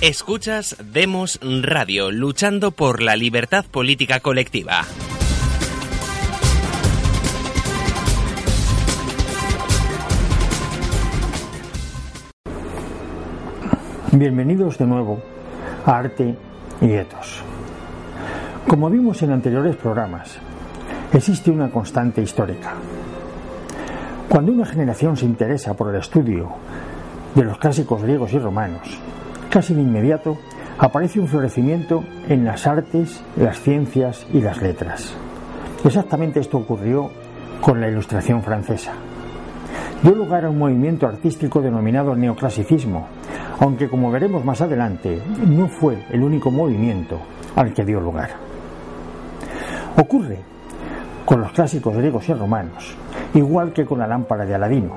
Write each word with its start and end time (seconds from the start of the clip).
Escuchas 0.00 0.78
Demos 0.94 1.38
Radio, 1.42 2.10
luchando 2.10 2.70
por 2.70 3.02
la 3.02 3.16
libertad 3.16 3.66
política 3.70 4.20
colectiva. 4.20 4.86
Bienvenidos 14.12 14.78
de 14.78 14.86
nuevo 14.86 15.22
a 15.84 15.98
Arte 15.98 16.34
y 16.80 16.92
Etos. 16.92 17.42
Como 18.66 18.88
vimos 18.88 19.20
en 19.20 19.32
anteriores 19.32 19.76
programas, 19.76 20.38
existe 21.12 21.50
una 21.50 21.70
constante 21.70 22.22
histórica. 22.22 22.72
Cuando 24.30 24.52
una 24.52 24.64
generación 24.64 25.18
se 25.18 25.26
interesa 25.26 25.74
por 25.74 25.94
el 25.94 26.00
estudio 26.00 26.48
de 27.34 27.44
los 27.44 27.58
clásicos 27.58 28.02
griegos 28.02 28.32
y 28.32 28.38
romanos, 28.38 28.98
casi 29.50 29.74
de 29.74 29.82
inmediato 29.82 30.38
aparece 30.78 31.20
un 31.20 31.28
florecimiento 31.28 32.04
en 32.28 32.44
las 32.44 32.66
artes, 32.66 33.22
las 33.36 33.60
ciencias 33.60 34.26
y 34.32 34.40
las 34.40 34.62
letras. 34.62 35.12
Exactamente 35.84 36.40
esto 36.40 36.58
ocurrió 36.58 37.10
con 37.60 37.80
la 37.80 37.88
Ilustración 37.88 38.42
francesa. 38.42 38.92
Dio 40.02 40.14
lugar 40.14 40.44
a 40.46 40.50
un 40.50 40.58
movimiento 40.58 41.06
artístico 41.06 41.60
denominado 41.60 42.16
neoclasicismo, 42.16 43.08
aunque 43.58 43.88
como 43.88 44.10
veremos 44.10 44.44
más 44.44 44.62
adelante, 44.62 45.20
no 45.46 45.68
fue 45.68 46.06
el 46.10 46.22
único 46.22 46.50
movimiento 46.50 47.20
al 47.56 47.74
que 47.74 47.84
dio 47.84 48.00
lugar. 48.00 48.30
Ocurre 49.98 50.38
con 51.26 51.40
los 51.40 51.52
clásicos 51.52 51.94
griegos 51.94 52.28
y 52.28 52.32
romanos, 52.32 52.96
igual 53.34 53.72
que 53.72 53.84
con 53.84 53.98
la 53.98 54.06
lámpara 54.06 54.46
de 54.46 54.54
Aladino. 54.54 54.94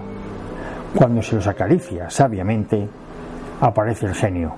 Cuando 0.96 1.22
se 1.22 1.36
los 1.36 1.48
acaricia 1.48 2.10
sabiamente, 2.10 2.88
aparece 3.62 4.06
el 4.06 4.16
genio. 4.16 4.54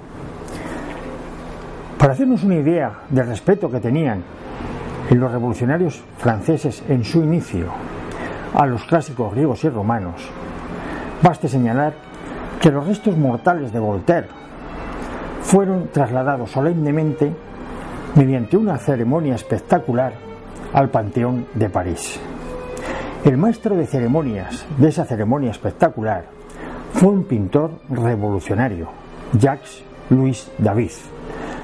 Para 1.97 2.13
hacernos 2.13 2.43
una 2.43 2.55
idea 2.55 2.99
del 3.09 3.27
respeto 3.27 3.69
que 3.69 3.79
tenían 3.79 4.23
en 5.09 5.19
los 5.19 5.31
revolucionarios 5.31 6.03
franceses 6.17 6.83
en 6.89 7.03
su 7.03 7.23
inicio 7.23 7.67
a 8.53 8.65
los 8.65 8.83
clásicos 8.85 9.33
griegos 9.33 9.63
y 9.63 9.69
romanos, 9.69 10.21
baste 11.21 11.47
señalar 11.47 11.93
que 12.61 12.71
los 12.71 12.85
restos 12.85 13.17
mortales 13.17 13.71
de 13.71 13.79
Voltaire 13.79 14.27
fueron 15.41 15.89
trasladados 15.91 16.51
solemnemente 16.51 17.33
mediante 18.15 18.57
una 18.57 18.77
ceremonia 18.77 19.35
espectacular 19.35 20.13
al 20.73 20.89
Panteón 20.89 21.47
de 21.53 21.69
París. 21.69 22.19
El 23.23 23.37
maestro 23.37 23.75
de 23.75 23.87
ceremonias 23.87 24.65
de 24.77 24.89
esa 24.89 25.05
ceremonia 25.05 25.51
espectacular 25.51 26.34
fue 26.95 27.09
un 27.09 27.25
pintor 27.25 27.71
revolucionario, 27.89 28.87
Jacques 29.37 29.83
Louis 30.09 30.49
David, 30.57 30.91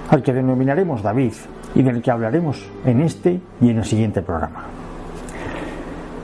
al 0.09 0.21
que 0.23 0.33
denominaremos 0.33 1.01
David 1.01 1.31
y 1.73 1.83
del 1.83 2.01
que 2.01 2.11
hablaremos 2.11 2.69
en 2.85 2.99
este 2.99 3.39
y 3.61 3.69
en 3.69 3.77
el 3.77 3.85
siguiente 3.85 4.21
programa. 4.21 4.65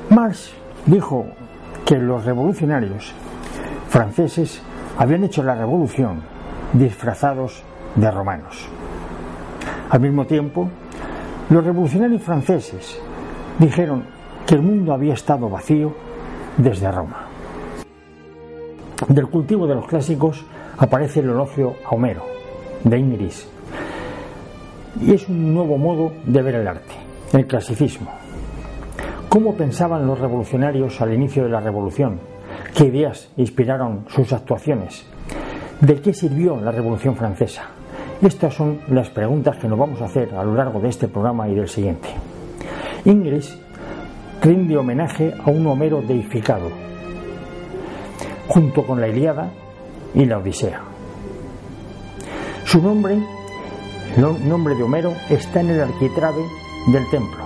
Marx 0.09 0.51
dijo 0.85 1.25
que 1.85 1.97
los 1.97 2.25
revolucionarios 2.25 3.13
franceses 3.87 4.61
habían 4.97 5.23
hecho 5.23 5.41
la 5.41 5.55
revolución 5.55 6.21
disfrazados 6.73 7.63
de 7.95 8.11
romanos. 8.11 8.67
Al 9.89 10.01
mismo 10.01 10.25
tiempo, 10.25 10.69
los 11.49 11.63
revolucionarios 11.63 12.21
franceses 12.23 12.99
dijeron 13.57 14.03
que 14.45 14.55
el 14.55 14.61
mundo 14.61 14.91
había 14.91 15.13
estado 15.13 15.49
vacío 15.49 15.95
desde 16.57 16.91
Roma. 16.91 17.26
Del 19.07 19.27
cultivo 19.27 19.67
de 19.67 19.75
los 19.75 19.87
clásicos 19.87 20.43
aparece 20.77 21.19
el 21.19 21.29
elogio 21.29 21.75
a 21.85 21.89
Homero, 21.89 22.23
de 22.83 22.97
Ingris, 22.97 23.47
y 24.99 25.13
es 25.13 25.29
un 25.29 25.53
nuevo 25.53 25.77
modo 25.77 26.13
de 26.25 26.41
ver 26.41 26.55
el 26.55 26.67
arte, 26.67 26.95
el 27.33 27.45
clasicismo. 27.45 28.11
¿Cómo 29.29 29.53
pensaban 29.53 30.07
los 30.07 30.19
revolucionarios 30.19 30.99
al 30.99 31.13
inicio 31.13 31.43
de 31.43 31.49
la 31.49 31.59
revolución? 31.59 32.19
¿Qué 32.75 32.85
ideas 32.85 33.29
inspiraron 33.37 34.05
sus 34.09 34.33
actuaciones? 34.33 35.05
¿De 35.79 36.01
qué 36.01 36.13
sirvió 36.13 36.59
la 36.59 36.71
Revolución 36.71 37.15
Francesa? 37.15 37.63
Estas 38.21 38.55
son 38.55 38.79
las 38.87 39.09
preguntas 39.09 39.57
que 39.57 39.67
nos 39.67 39.77
vamos 39.77 40.01
a 40.01 40.05
hacer 40.05 40.33
a 40.33 40.43
lo 40.43 40.55
largo 40.55 40.79
de 40.79 40.89
este 40.89 41.07
programa 41.07 41.47
y 41.47 41.53
del 41.53 41.69
siguiente. 41.69 42.09
Ingres 43.05 43.59
rinde 44.41 44.75
homenaje 44.75 45.33
a 45.45 45.51
un 45.51 45.67
Homero 45.67 46.01
deificado, 46.01 46.86
junto 48.47 48.85
con 48.85 49.01
la 49.01 49.07
Ilíada 49.07 49.51
y 50.13 50.25
la 50.25 50.37
Odisea. 50.37 50.81
Su 52.65 52.81
nombre, 52.81 53.17
el 54.15 54.49
nombre 54.49 54.75
de 54.75 54.83
Homero, 54.83 55.13
está 55.29 55.61
en 55.61 55.69
el 55.69 55.81
arquitrabe 55.81 56.43
del 56.91 57.09
templo. 57.09 57.45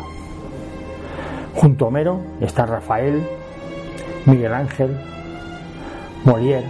Junto 1.55 1.85
a 1.85 1.87
Homero 1.89 2.21
está 2.39 2.65
Rafael, 2.65 3.23
Miguel 4.25 4.53
Ángel, 4.53 4.99
Molière, 6.25 6.65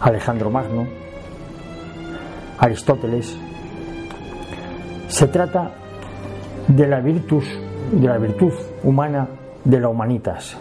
Alejandro 0.00 0.50
Magno, 0.50 0.86
Aristóteles. 2.58 3.36
Se 5.08 5.26
trata 5.28 5.72
de 6.68 6.86
la 6.86 7.00
virtud, 7.00 7.42
de 7.92 8.06
la 8.06 8.18
virtud 8.18 8.52
humana 8.84 9.28
de 9.64 9.80
la 9.80 9.88
humanitas, 9.88 10.56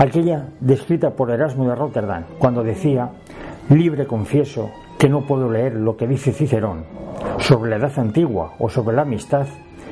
aquella 0.00 0.48
descrita 0.60 1.10
por 1.10 1.30
Erasmo 1.30 1.68
de 1.68 1.74
Rotterdam 1.74 2.24
cuando 2.38 2.64
decía, 2.64 3.10
libre 3.68 4.06
confieso 4.06 4.70
que 4.98 5.10
no 5.10 5.26
puedo 5.26 5.50
leer 5.50 5.74
lo 5.74 5.96
que 5.96 6.06
dice 6.06 6.32
Cicerón 6.32 6.84
sobre 7.38 7.70
la 7.70 7.76
edad 7.76 7.98
antigua 7.98 8.54
o 8.58 8.70
sobre 8.70 8.96
la 8.96 9.02
amistad 9.02 9.46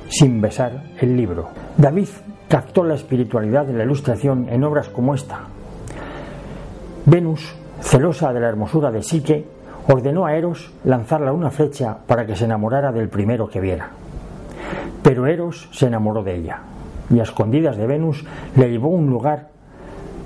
sin 0.08 0.41
besar 0.41 0.84
el 0.98 1.14
libro. 1.14 1.50
David 1.76 2.08
captó 2.48 2.84
la 2.84 2.94
espiritualidad 2.94 3.66
de 3.66 3.74
la 3.74 3.84
ilustración 3.84 4.48
en 4.48 4.64
obras 4.64 4.88
como 4.88 5.14
esta. 5.14 5.41
Venus, 7.04 7.54
celosa 7.80 8.32
de 8.32 8.40
la 8.40 8.48
hermosura 8.48 8.90
de 8.90 9.02
Psique, 9.02 9.46
ordenó 9.88 10.25
a 10.25 10.34
Eros 10.34 10.72
lanzarla 10.84 11.32
una 11.32 11.50
flecha 11.50 11.98
para 12.06 12.25
que 12.25 12.34
se 12.34 12.46
enamorara 12.46 12.92
del 12.92 13.10
primero 13.10 13.46
que 13.46 13.60
viera. 13.60 13.90
Pero 15.02 15.26
Eros 15.26 15.69
se 15.70 15.86
enamoró 15.86 16.22
de 16.22 16.36
ella 16.36 16.62
y 17.10 17.20
a 17.20 17.25
escondidas 17.25 17.76
de 17.76 17.86
Venus 17.86 18.25
le 18.56 18.70
llevó 18.70 18.88
a 18.88 18.98
un 18.98 19.10
lugar 19.10 19.57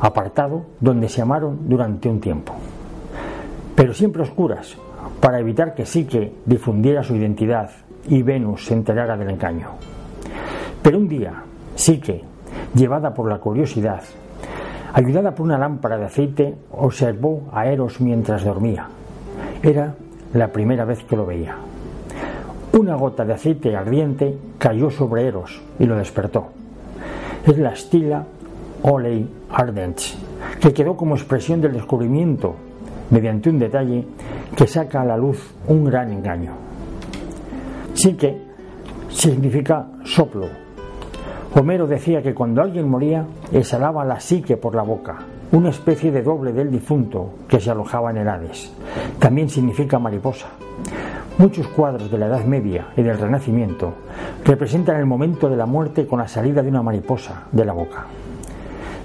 apartado 0.03 0.67
donde 0.81 1.09
se 1.09 1.23
amaron 1.23 1.69
durante 1.69 2.09
un 2.09 2.21
tiempo. 2.21 2.53
Pero 3.77 3.95
siempre 3.95 4.23
oscuras, 4.23 4.77
para 5.21 5.39
evitar 5.39 5.75
que 5.75 5.87
Psique 5.87 6.33
difundiera 6.45 7.05
su 7.05 7.15
identidad 7.15 7.71
y 8.09 8.23
Venus 8.23 8.67
se 8.67 8.75
enterara 8.75 9.17
del 9.17 9.31
engaño. 9.31 9.69
Pero 10.83 10.99
un 10.99 11.09
día, 11.09 11.45
Psique, 11.77 12.21
llevada 12.75 13.15
por 13.15 13.29
la 13.29 13.39
curiosidad, 13.39 14.03
ayudada 14.93 15.37
por 15.37 15.47
una 15.47 15.57
lámpara 15.57 15.97
de 15.97 16.07
aceite, 16.07 16.57
observó 16.73 17.49
a 17.53 17.67
Eros 17.67 18.01
mientras 18.01 18.45
dormía. 18.45 18.89
Era 19.63 19.95
la 20.35 20.49
primera 20.49 20.85
vez 20.85 21.05
que 21.05 21.17
lo 21.17 21.27
veía. 21.27 21.55
Una 22.73 22.97
gota 22.97 23.25
de 23.25 23.35
aceite 23.35 23.77
ardiente 23.77 24.37
cayó 24.59 24.91
sobre 24.91 25.29
Eros 25.29 25.63
y 25.79 25.87
lo 25.87 25.95
despertó. 25.97 26.49
Es 27.47 27.57
la 27.57 27.73
estila 27.73 28.25
Olei 28.83 29.29
Ardens, 29.51 30.19
que 30.61 30.73
quedó 30.73 30.97
como 30.97 31.15
expresión 31.15 31.61
del 31.61 31.73
descubrimiento 31.73 32.55
mediante 33.11 33.51
un 33.51 33.59
detalle 33.59 34.05
que 34.57 34.67
saca 34.67 35.03
a 35.03 35.05
la 35.05 35.17
luz 35.17 35.55
un 35.69 35.85
gran 35.85 36.11
engaño. 36.11 36.53
Psique 37.95 38.41
significa 39.09 39.87
soplo. 40.05 40.47
Homero 41.55 41.87
decía 41.87 42.23
que 42.23 42.35
cuando 42.35 42.63
alguien 42.63 42.89
moría 42.89 43.27
exhalaba 43.53 44.05
la 44.05 44.19
psique 44.19 44.57
por 44.57 44.75
la 44.75 44.83
boca, 44.83 45.19
una 45.53 45.69
especie 45.69 46.11
de 46.11 46.23
doble 46.23 46.53
del 46.53 46.71
difunto 46.71 47.35
que 47.47 47.61
se 47.61 47.71
alojaba 47.71 48.11
en 48.11 48.17
el 48.17 48.29
Hades. 48.29 48.73
También 49.19 49.51
significa 49.51 49.99
mariposa. 49.99 50.49
Muchos 51.39 51.69
cuadros 51.69 52.11
de 52.11 52.19
la 52.19 52.27
Edad 52.27 52.45
Media 52.45 52.89
y 52.97 53.03
del 53.03 53.19
Renacimiento 53.19 53.93
representan 54.45 54.97
el 54.97 55.07
momento 55.07 55.49
de 55.49 55.57
la 55.57 55.67
muerte 55.67 56.07
con 56.07 56.19
la 56.19 56.29
salida 56.29 56.63
de 56.63 56.69
una 56.69 56.83
mariposa 56.83 57.45
de 57.53 57.65
la 57.65 57.73
boca. 57.75 58.07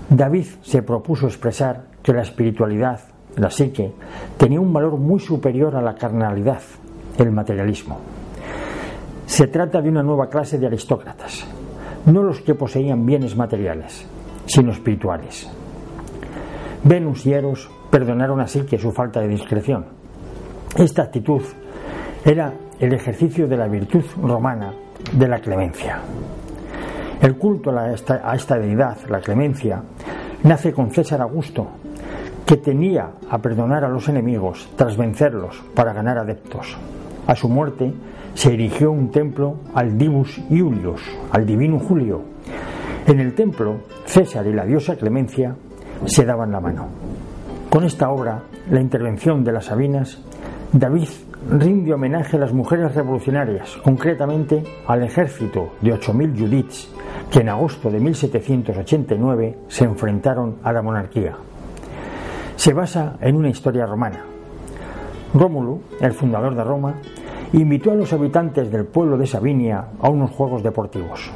David 0.09 0.45
se 0.61 0.83
propuso 0.83 1.27
expresar 1.27 1.83
que 2.01 2.13
la 2.13 2.21
espiritualidad, 2.21 3.01
la 3.35 3.49
psique, 3.49 3.91
tenía 4.37 4.61
un 4.61 4.71
valor 4.71 4.97
muy 4.97 5.19
superior 5.19 5.75
a 5.75 5.81
la 5.81 5.95
carnalidad, 5.95 6.61
el 7.17 7.31
materialismo. 7.31 7.99
Se 9.25 9.47
trata 9.47 9.81
de 9.81 9.89
una 9.89 10.03
nueva 10.03 10.29
clase 10.29 10.57
de 10.57 10.67
aristócratas, 10.67 11.45
no 12.05 12.23
los 12.23 12.39
que 12.39 12.55
poseían 12.55 13.05
bienes 13.05 13.35
materiales, 13.35 14.07
sino 14.45 14.71
espirituales. 14.71 15.51
Venus 16.83 17.25
y 17.25 17.33
Eros 17.33 17.69
perdonaron 17.91 18.39
así 18.39 18.61
que 18.61 18.77
su 18.77 18.91
falta 18.93 19.19
de 19.19 19.27
discreción. 19.27 19.85
Esta 20.77 21.03
actitud 21.03 21.41
era 22.23 22.53
el 22.79 22.93
ejercicio 22.93 23.47
de 23.47 23.57
la 23.57 23.67
virtud 23.67 24.05
romana 24.21 24.73
de 25.11 25.27
la 25.27 25.39
clemencia. 25.39 25.99
El 27.21 27.35
culto 27.37 27.71
a 27.71 27.91
esta, 27.91 28.21
a 28.23 28.35
esta 28.35 28.57
deidad, 28.57 28.97
la 29.09 29.19
clemencia, 29.19 29.81
nace 30.43 30.73
con 30.73 30.91
César 30.91 31.21
Augusto, 31.21 31.67
que 32.45 32.57
tenía 32.57 33.11
a 33.29 33.37
perdonar 33.39 33.83
a 33.83 33.89
los 33.89 34.07
enemigos 34.07 34.69
tras 34.75 34.95
vencerlos 34.95 35.61
para 35.73 35.93
ganar 35.93 36.17
adeptos. 36.17 36.77
A 37.27 37.35
su 37.35 37.49
muerte 37.49 37.93
se 38.33 38.53
erigió 38.53 38.91
un 38.91 39.11
templo 39.11 39.57
al 39.73 39.97
Divus 39.97 40.39
Iulius, 40.49 41.01
al 41.31 41.45
divino 41.45 41.79
Julio. 41.79 42.21
En 43.05 43.19
el 43.19 43.33
templo, 43.33 43.77
César 44.05 44.47
y 44.47 44.53
la 44.53 44.65
diosa 44.65 44.95
Clemencia 44.95 45.55
se 46.05 46.25
daban 46.25 46.51
la 46.51 46.59
mano. 46.59 46.87
Con 47.69 47.83
esta 47.83 48.09
obra, 48.09 48.43
la 48.69 48.79
intervención 48.79 49.43
de 49.43 49.51
las 49.51 49.65
Sabinas, 49.65 50.19
David 50.71 51.09
rinde 51.49 51.93
homenaje 51.93 52.37
a 52.37 52.39
las 52.39 52.53
mujeres 52.53 52.93
revolucionarias, 52.93 53.77
concretamente 53.83 54.63
al 54.87 55.03
ejército 55.03 55.73
de 55.81 55.93
8.000 55.93 56.39
Judiths 56.39 56.89
que 57.31 57.39
en 57.39 57.49
agosto 57.49 57.89
de 57.89 57.99
1789 57.99 59.57
se 59.67 59.83
enfrentaron 59.83 60.57
a 60.63 60.71
la 60.71 60.81
monarquía. 60.81 61.35
Se 62.55 62.73
basa 62.73 63.17
en 63.21 63.35
una 63.35 63.49
historia 63.49 63.85
romana. 63.85 64.23
Rómulo, 65.33 65.79
el 65.99 66.13
fundador 66.13 66.55
de 66.55 66.63
Roma, 66.63 66.95
invitó 67.53 67.91
a 67.91 67.95
los 67.95 68.11
habitantes 68.13 68.71
del 68.71 68.85
pueblo 68.85 69.17
de 69.17 69.27
Sabinia 69.27 69.85
a 69.99 70.09
unos 70.09 70.31
juegos 70.31 70.63
deportivos. 70.63 71.29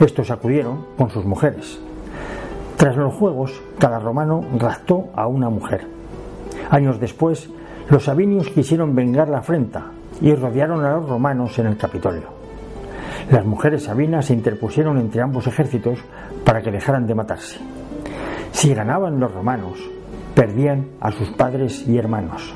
Estos 0.00 0.30
acudieron 0.30 0.86
con 0.96 1.10
sus 1.10 1.24
mujeres. 1.24 1.78
Tras 2.76 2.96
los 2.96 3.14
juegos, 3.14 3.62
cada 3.78 3.98
romano 3.98 4.44
raptó 4.58 5.08
a 5.14 5.26
una 5.26 5.48
mujer. 5.48 5.86
Años 6.70 7.00
después, 7.00 7.48
los 7.88 8.04
sabinios 8.04 8.48
quisieron 8.48 8.94
vengar 8.94 9.28
la 9.28 9.38
afrenta 9.38 9.92
y 10.20 10.34
rodearon 10.34 10.84
a 10.84 10.96
los 10.96 11.08
romanos 11.08 11.58
en 11.58 11.66
el 11.66 11.76
Capitolio. 11.76 12.35
Las 13.30 13.44
mujeres 13.44 13.84
sabinas 13.84 14.26
se 14.26 14.34
interpusieron 14.34 14.98
entre 14.98 15.20
ambos 15.20 15.48
ejércitos 15.48 15.98
para 16.44 16.62
que 16.62 16.70
dejaran 16.70 17.08
de 17.08 17.14
matarse. 17.16 17.58
Si 18.52 18.72
ganaban 18.72 19.18
los 19.18 19.34
romanos, 19.34 19.78
perdían 20.34 20.90
a 21.00 21.10
sus 21.10 21.30
padres 21.30 21.88
y 21.88 21.98
hermanos. 21.98 22.54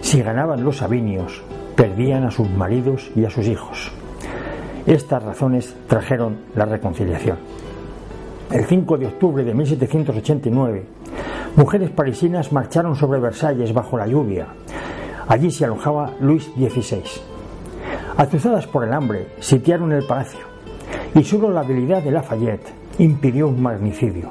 Si 0.00 0.22
ganaban 0.22 0.64
los 0.64 0.78
sabinios, 0.78 1.42
perdían 1.76 2.24
a 2.24 2.32
sus 2.32 2.50
maridos 2.50 3.12
y 3.14 3.24
a 3.24 3.30
sus 3.30 3.46
hijos. 3.46 3.92
Estas 4.86 5.22
razones 5.22 5.74
trajeron 5.86 6.38
la 6.56 6.64
reconciliación. 6.64 7.38
El 8.50 8.64
5 8.64 8.98
de 8.98 9.06
octubre 9.06 9.44
de 9.44 9.54
1789, 9.54 10.84
mujeres 11.56 11.90
parisinas 11.90 12.52
marcharon 12.52 12.96
sobre 12.96 13.20
Versalles 13.20 13.72
bajo 13.72 13.96
la 13.96 14.06
lluvia. 14.06 14.48
Allí 15.28 15.50
se 15.50 15.64
alojaba 15.64 16.12
Luis 16.20 16.50
XVI. 16.56 17.35
Azuzadas 18.16 18.66
por 18.66 18.84
el 18.84 18.94
hambre, 18.94 19.28
sitiaron 19.40 19.92
el 19.92 20.06
palacio 20.06 20.40
y 21.14 21.22
solo 21.22 21.50
la 21.50 21.60
habilidad 21.60 22.02
de 22.02 22.10
Lafayette 22.10 22.72
impidió 22.98 23.48
un 23.48 23.62
magnicidio. 23.62 24.30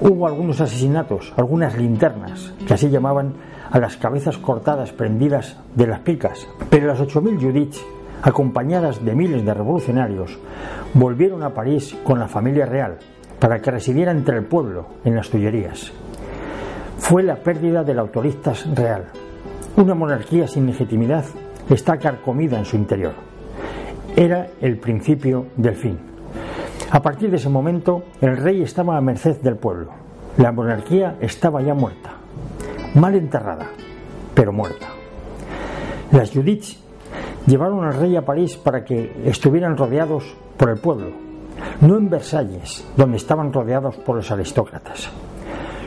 Hubo 0.00 0.26
algunos 0.26 0.60
asesinatos, 0.60 1.32
algunas 1.36 1.76
linternas, 1.76 2.52
que 2.66 2.74
así 2.74 2.90
llamaban 2.90 3.34
a 3.70 3.80
las 3.80 3.96
cabezas 3.96 4.38
cortadas 4.38 4.92
prendidas 4.92 5.56
de 5.74 5.88
las 5.88 6.00
picas, 6.00 6.46
pero 6.70 6.86
las 6.86 7.00
8.000 7.00 7.40
Judith, 7.40 7.76
acompañadas 8.22 9.04
de 9.04 9.14
miles 9.14 9.44
de 9.44 9.54
revolucionarios, 9.54 10.38
volvieron 10.94 11.42
a 11.42 11.50
París 11.50 11.96
con 12.04 12.20
la 12.20 12.28
familia 12.28 12.66
real 12.66 12.98
para 13.40 13.60
que 13.60 13.72
residiera 13.72 14.12
entre 14.12 14.38
el 14.38 14.44
pueblo, 14.44 14.86
en 15.04 15.16
las 15.16 15.30
Tullerías. 15.30 15.92
Fue 16.98 17.24
la 17.24 17.36
pérdida 17.36 17.82
del 17.82 17.98
autorista 17.98 18.52
real. 18.72 19.06
Una 19.76 19.94
monarquía 19.94 20.46
sin 20.46 20.66
legitimidad 20.66 21.24
está 21.70 21.98
carcomida 21.98 22.58
en 22.58 22.64
su 22.64 22.76
interior. 22.76 23.14
Era 24.16 24.48
el 24.60 24.78
principio 24.78 25.46
del 25.56 25.74
fin. 25.74 25.98
A 26.90 27.02
partir 27.02 27.30
de 27.30 27.36
ese 27.36 27.48
momento, 27.48 28.04
el 28.20 28.36
rey 28.36 28.62
estaba 28.62 28.96
a 28.96 29.00
merced 29.00 29.40
del 29.40 29.56
pueblo. 29.56 29.90
La 30.36 30.52
monarquía 30.52 31.16
estaba 31.20 31.62
ya 31.62 31.74
muerta, 31.74 32.14
mal 32.94 33.14
enterrada, 33.14 33.66
pero 34.34 34.52
muerta. 34.52 34.88
Las 36.12 36.30
Judiths 36.30 36.78
llevaron 37.46 37.84
al 37.84 37.94
rey 37.94 38.16
a 38.16 38.24
París 38.24 38.56
para 38.56 38.84
que 38.84 39.22
estuvieran 39.24 39.76
rodeados 39.76 40.36
por 40.56 40.70
el 40.70 40.78
pueblo, 40.78 41.12
no 41.80 41.96
en 41.96 42.10
Versalles, 42.10 42.84
donde 42.96 43.16
estaban 43.16 43.52
rodeados 43.52 43.96
por 43.96 44.16
los 44.16 44.30
aristócratas. 44.30 45.08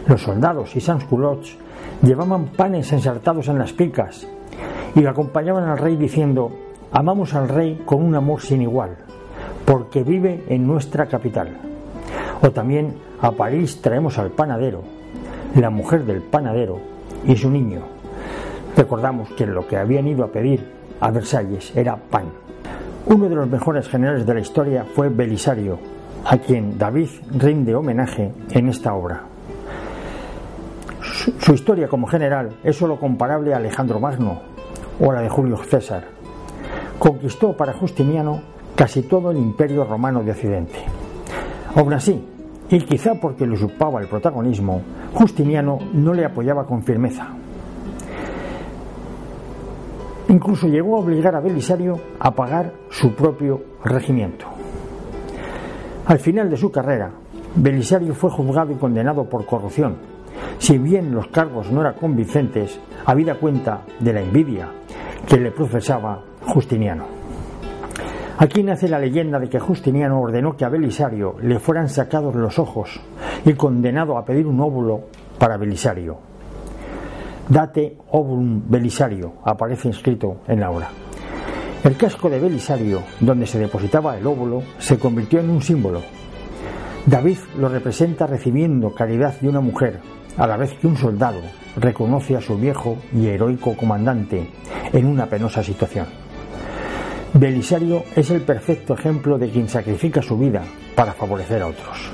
Los 0.07 0.21
soldados 0.21 0.75
y 0.75 0.81
sansculots 0.81 1.57
llevaban 2.01 2.47
panes 2.47 2.91
ensartados 2.93 3.47
en 3.49 3.59
las 3.59 3.73
picas 3.73 4.27
y 4.97 5.05
acompañaban 5.05 5.65
al 5.65 5.77
rey 5.77 5.95
diciendo, 5.95 6.51
amamos 6.91 7.35
al 7.35 7.49
rey 7.49 7.83
con 7.85 8.03
un 8.03 8.15
amor 8.15 8.41
sin 8.41 8.63
igual, 8.63 8.97
porque 9.63 10.03
vive 10.03 10.43
en 10.49 10.65
nuestra 10.65 11.05
capital. 11.05 11.49
O 12.41 12.49
también 12.49 12.95
a 13.21 13.31
París 13.31 13.79
traemos 13.79 14.17
al 14.17 14.31
panadero, 14.31 14.81
la 15.55 15.69
mujer 15.69 16.03
del 16.03 16.23
panadero 16.23 16.79
y 17.27 17.35
su 17.35 17.51
niño. 17.51 17.81
Recordamos 18.75 19.29
que 19.29 19.45
lo 19.45 19.67
que 19.67 19.77
habían 19.77 20.07
ido 20.07 20.23
a 20.23 20.31
pedir 20.31 20.67
a 20.99 21.11
Versalles 21.11 21.71
era 21.75 21.95
pan. 21.95 22.25
Uno 23.05 23.29
de 23.29 23.35
los 23.35 23.47
mejores 23.47 23.87
generales 23.87 24.25
de 24.25 24.33
la 24.33 24.39
historia 24.39 24.83
fue 24.83 25.09
Belisario, 25.09 25.77
a 26.25 26.37
quien 26.39 26.75
David 26.75 27.09
rinde 27.37 27.75
homenaje 27.75 28.31
en 28.49 28.69
esta 28.69 28.95
obra. 28.95 29.21
Su, 31.39 31.53
historia 31.53 31.87
como 31.87 32.07
general 32.07 32.57
es 32.63 32.75
solo 32.75 32.99
comparable 32.99 33.53
a 33.53 33.57
Alejandro 33.57 33.99
Magno, 33.99 34.56
o 34.99 35.11
la 35.11 35.21
de 35.21 35.29
Julio 35.29 35.57
César. 35.57 36.05
Conquistó 36.99 37.55
para 37.55 37.73
Justiniano 37.73 38.41
casi 38.75 39.03
todo 39.03 39.31
el 39.31 39.37
imperio 39.37 39.83
romano 39.83 40.23
de 40.23 40.31
Occidente. 40.31 40.79
Aún 41.75 41.93
así, 41.93 42.23
y 42.69 42.79
quizá 42.81 43.15
porque 43.15 43.45
le 43.45 43.53
usurpaba 43.53 44.01
el 44.01 44.07
protagonismo, 44.07 44.81
Justiniano 45.13 45.79
no 45.93 46.13
le 46.13 46.25
apoyaba 46.25 46.65
con 46.65 46.83
firmeza. 46.83 47.27
Incluso 50.29 50.67
llegó 50.67 50.97
a 50.97 50.99
obligar 50.99 51.35
a 51.35 51.39
Belisario 51.39 51.99
a 52.19 52.31
pagar 52.31 52.73
su 52.89 53.13
propio 53.15 53.61
regimiento. 53.83 54.45
Al 56.05 56.19
final 56.19 56.49
de 56.49 56.57
su 56.57 56.69
carrera, 56.71 57.11
Belisario 57.55 58.13
fue 58.13 58.29
juzgado 58.29 58.71
y 58.71 58.75
condenado 58.75 59.23
por 59.29 59.45
corrupción. 59.45 59.95
Si 60.59 60.77
bien 60.77 61.13
los 61.13 61.27
cargos 61.27 61.71
no 61.71 61.81
eran 61.81 61.93
convincentes, 61.93 62.79
habida 63.05 63.35
cuenta 63.35 63.81
de 63.99 64.13
la 64.13 64.21
envidia 64.21 64.69
que 65.27 65.37
le 65.37 65.51
profesaba 65.51 66.23
Justiniano. 66.41 67.05
Aquí 68.39 68.63
nace 68.63 68.87
la 68.87 68.99
leyenda 68.99 69.39
de 69.39 69.49
que 69.49 69.59
Justiniano 69.59 70.19
ordenó 70.19 70.55
que 70.55 70.65
a 70.65 70.69
Belisario 70.69 71.37
le 71.41 71.59
fueran 71.59 71.89
sacados 71.89 72.35
los 72.35 72.59
ojos 72.59 72.99
y 73.45 73.53
condenado 73.53 74.17
a 74.17 74.25
pedir 74.25 74.45
un 74.45 74.59
óvulo 74.59 75.05
para 75.39 75.57
Belisario. 75.57 76.19
Date 77.49 77.97
ovulum 78.11 78.61
Belisario 78.69 79.33
aparece 79.43 79.87
inscrito 79.87 80.41
en 80.47 80.59
la 80.59 80.69
obra. 80.69 80.89
El 81.83 81.95
casco 81.95 82.29
de 82.29 82.39
Belisario, 82.39 83.01
donde 83.19 83.47
se 83.47 83.59
depositaba 83.59 84.17
el 84.17 84.27
óvulo, 84.27 84.61
se 84.77 84.99
convirtió 84.99 85.39
en 85.39 85.49
un 85.49 85.61
símbolo. 85.61 86.01
David 87.05 87.37
lo 87.57 87.69
representa 87.69 88.27
recibiendo 88.27 88.93
caridad 88.93 89.39
de 89.39 89.47
una 89.47 89.61
mujer, 89.61 89.99
a 90.37 90.47
la 90.47 90.57
vez 90.57 90.73
que 90.73 90.87
un 90.87 90.97
soldado 90.97 91.41
reconoce 91.75 92.35
a 92.35 92.41
su 92.41 92.57
viejo 92.57 92.97
y 93.13 93.27
heroico 93.27 93.75
comandante 93.75 94.49
en 94.93 95.05
una 95.05 95.25
penosa 95.27 95.63
situación. 95.63 96.05
Belisario 97.33 98.03
es 98.15 98.31
el 98.31 98.41
perfecto 98.41 98.93
ejemplo 98.93 99.37
de 99.37 99.49
quien 99.49 99.67
sacrifica 99.67 100.21
su 100.21 100.37
vida 100.37 100.63
para 100.95 101.13
favorecer 101.13 101.61
a 101.61 101.67
otros. 101.67 102.11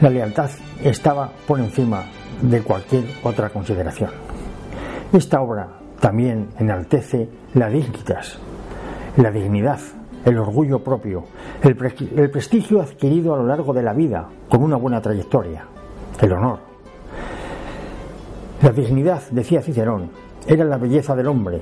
La 0.00 0.10
lealtad 0.10 0.50
estaba 0.82 1.30
por 1.46 1.60
encima 1.60 2.04
de 2.42 2.62
cualquier 2.62 3.04
otra 3.22 3.50
consideración. 3.50 4.10
Esta 5.12 5.40
obra 5.40 5.68
también 6.00 6.48
enaltece 6.58 7.28
la 7.54 7.68
dignitas, 7.68 8.38
la 9.16 9.30
dignidad, 9.30 9.78
el 10.24 10.38
orgullo 10.38 10.82
propio, 10.82 11.24
el, 11.62 11.76
el 12.16 12.30
prestigio 12.30 12.80
adquirido 12.80 13.34
a 13.34 13.36
lo 13.36 13.46
largo 13.46 13.72
de 13.72 13.82
la 13.82 13.92
vida 13.92 14.26
con 14.48 14.62
una 14.62 14.76
buena 14.76 15.00
trayectoria, 15.00 15.64
el 16.20 16.32
honor, 16.32 16.73
la 18.64 18.72
dignidad, 18.72 19.22
decía 19.30 19.60
Cicerón, 19.60 20.08
era 20.46 20.64
la 20.64 20.78
belleza 20.78 21.14
del 21.14 21.26
hombre, 21.26 21.60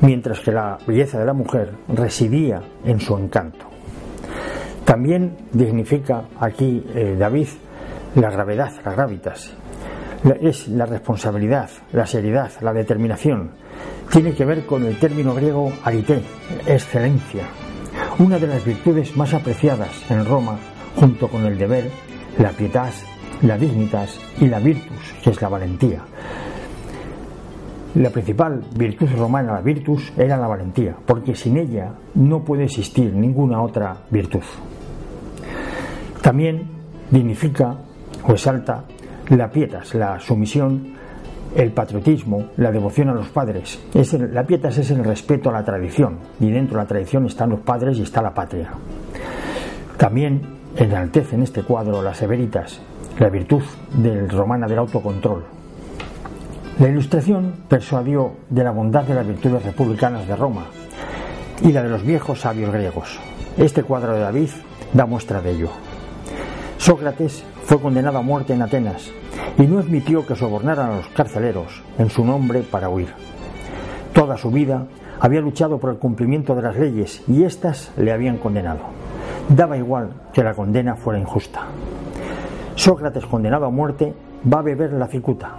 mientras 0.00 0.40
que 0.40 0.50
la 0.50 0.78
belleza 0.86 1.18
de 1.18 1.26
la 1.26 1.34
mujer 1.34 1.74
residía 1.88 2.62
en 2.86 2.98
su 3.00 3.18
encanto. 3.18 3.66
También 4.86 5.36
dignifica 5.52 6.24
aquí 6.40 6.82
eh, 6.94 7.16
David 7.18 7.48
la 8.14 8.30
gravedad, 8.30 8.72
la 8.82 8.92
gravitas, 8.92 9.52
es 10.40 10.68
la 10.68 10.86
responsabilidad, 10.86 11.68
la 11.92 12.06
seriedad, 12.06 12.50
la 12.62 12.72
determinación. 12.72 13.50
Tiene 14.10 14.32
que 14.32 14.46
ver 14.46 14.64
con 14.64 14.86
el 14.86 14.98
término 14.98 15.34
griego 15.34 15.70
arité, 15.84 16.22
excelencia, 16.66 17.44
una 18.18 18.38
de 18.38 18.46
las 18.46 18.64
virtudes 18.64 19.14
más 19.18 19.34
apreciadas 19.34 20.10
en 20.10 20.24
Roma, 20.24 20.58
junto 20.96 21.28
con 21.28 21.44
el 21.44 21.58
deber, 21.58 21.90
la 22.38 22.52
pietas, 22.52 23.04
la 23.42 23.56
dignitas 23.56 24.18
y 24.38 24.46
la 24.46 24.58
virtus, 24.58 25.14
que 25.22 25.30
es 25.30 25.40
la 25.40 25.48
valentía. 25.48 26.00
La 27.94 28.10
principal 28.10 28.62
virtud 28.76 29.08
romana, 29.16 29.54
la 29.54 29.60
virtus, 29.62 30.12
era 30.16 30.36
la 30.36 30.46
valentía, 30.46 30.94
porque 31.04 31.34
sin 31.34 31.56
ella 31.56 31.92
no 32.14 32.44
puede 32.44 32.64
existir 32.64 33.12
ninguna 33.12 33.62
otra 33.62 33.96
virtud. 34.10 34.42
También 36.22 36.62
dignifica 37.10 37.74
o 38.28 38.32
exalta 38.32 38.84
la 39.30 39.50
pietas, 39.50 39.94
la 39.94 40.20
sumisión, 40.20 40.94
el 41.56 41.72
patriotismo, 41.72 42.50
la 42.58 42.70
devoción 42.70 43.08
a 43.08 43.14
los 43.14 43.28
padres. 43.30 43.80
Es 43.92 44.12
la 44.12 44.44
pietas 44.44 44.78
es 44.78 44.90
el 44.92 45.04
respeto 45.04 45.50
a 45.50 45.52
la 45.52 45.64
tradición, 45.64 46.18
y 46.38 46.50
dentro 46.50 46.76
de 46.76 46.84
la 46.84 46.88
tradición 46.88 47.26
están 47.26 47.50
los 47.50 47.60
padres 47.60 47.98
y 47.98 48.02
está 48.02 48.22
la 48.22 48.34
patria. 48.34 48.70
También 49.96 50.42
enaltece 50.76 51.34
en 51.34 51.42
este 51.42 51.62
cuadro 51.62 52.02
las 52.02 52.18
severitas, 52.18 52.80
la 53.20 53.28
virtud 53.28 53.62
del 53.92 54.30
romana 54.30 54.66
del 54.66 54.78
autocontrol, 54.78 55.44
la 56.78 56.88
ilustración 56.88 57.52
persuadió 57.68 58.32
de 58.48 58.64
la 58.64 58.70
bondad 58.70 59.04
de 59.04 59.14
las 59.14 59.26
virtudes 59.26 59.62
republicanas 59.62 60.26
de 60.26 60.34
Roma 60.34 60.64
y 61.60 61.70
la 61.70 61.82
de 61.82 61.90
los 61.90 62.02
viejos 62.02 62.40
sabios 62.40 62.72
griegos. 62.72 63.20
Este 63.58 63.82
cuadro 63.82 64.14
de 64.14 64.20
David 64.20 64.48
da 64.94 65.04
muestra 65.04 65.42
de 65.42 65.50
ello. 65.50 65.68
Sócrates 66.78 67.44
fue 67.64 67.78
condenado 67.78 68.16
a 68.16 68.22
muerte 68.22 68.54
en 68.54 68.62
Atenas 68.62 69.10
y 69.58 69.66
no 69.66 69.80
admitió 69.80 70.24
que 70.24 70.34
sobornaran 70.34 70.90
a 70.90 70.96
los 70.96 71.08
carceleros 71.08 71.82
en 71.98 72.08
su 72.08 72.24
nombre 72.24 72.62
para 72.62 72.88
huir. 72.88 73.12
Toda 74.14 74.38
su 74.38 74.50
vida 74.50 74.86
había 75.20 75.42
luchado 75.42 75.76
por 75.76 75.90
el 75.90 75.98
cumplimiento 75.98 76.54
de 76.54 76.62
las 76.62 76.76
leyes 76.76 77.22
y 77.28 77.44
éstas 77.44 77.92
le 77.98 78.12
habían 78.12 78.38
condenado. 78.38 78.80
Daba 79.50 79.76
igual 79.76 80.08
que 80.32 80.42
la 80.42 80.54
condena 80.54 80.96
fuera 80.96 81.20
injusta. 81.20 81.66
Sócrates, 82.80 83.26
condenado 83.26 83.66
a 83.66 83.70
muerte, 83.70 84.14
va 84.50 84.60
a 84.60 84.62
beber 84.62 84.94
la 84.94 85.06
cicuta, 85.06 85.54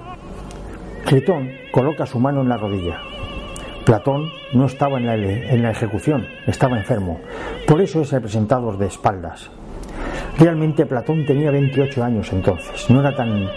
Critón 1.05 1.51
coloca 1.71 2.07
su 2.07 2.19
mano 2.19 2.41
en 2.41 2.49
la 2.49 2.57
rodilla. 2.57 2.97
Platón 3.85 4.31
no 4.53 4.65
estaba 4.65 4.97
en 4.97 5.05
la, 5.05 5.69
ejecución, 5.69 6.25
estaba 6.47 6.79
enfermo. 6.79 7.19
Por 7.67 7.79
eso 7.79 8.01
es 8.01 8.11
representado 8.11 8.75
de 8.75 8.87
espaldas. 8.87 9.51
Realmente 10.39 10.87
Platón 10.87 11.23
tenía 11.23 11.51
28 11.51 12.03
años 12.03 12.33
entonces, 12.33 12.89
no 12.89 13.01
era 13.01 13.15
tan 13.15 13.47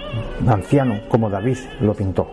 anciano 0.46 1.00
como 1.08 1.30
David 1.30 1.56
lo 1.80 1.94
pintó. 1.94 2.28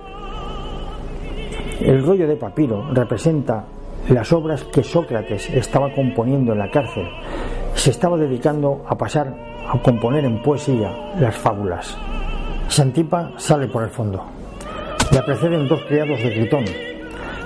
El 1.79 2.05
rollo 2.05 2.27
de 2.27 2.35
papiro 2.35 2.89
representa 2.91 3.63
las 4.09 4.33
obras 4.33 4.65
que 4.65 4.83
Sócrates 4.83 5.49
estaba 5.49 5.93
componiendo 5.93 6.51
en 6.51 6.59
la 6.59 6.69
cárcel. 6.69 7.07
Se 7.73 7.91
estaba 7.91 8.17
dedicando 8.17 8.83
a 8.85 8.97
pasar 8.97 9.50
a 9.67 9.79
componer 9.81 10.25
en 10.25 10.41
poesía 10.41 10.91
las 11.19 11.35
fábulas. 11.35 11.97
Santipa 12.67 13.33
sale 13.37 13.67
por 13.67 13.83
el 13.83 13.89
fondo. 13.89 14.25
Le 15.11 15.21
preceden 15.23 15.67
dos 15.67 15.81
criados 15.87 16.21
de 16.21 16.29
Gritón. 16.29 16.65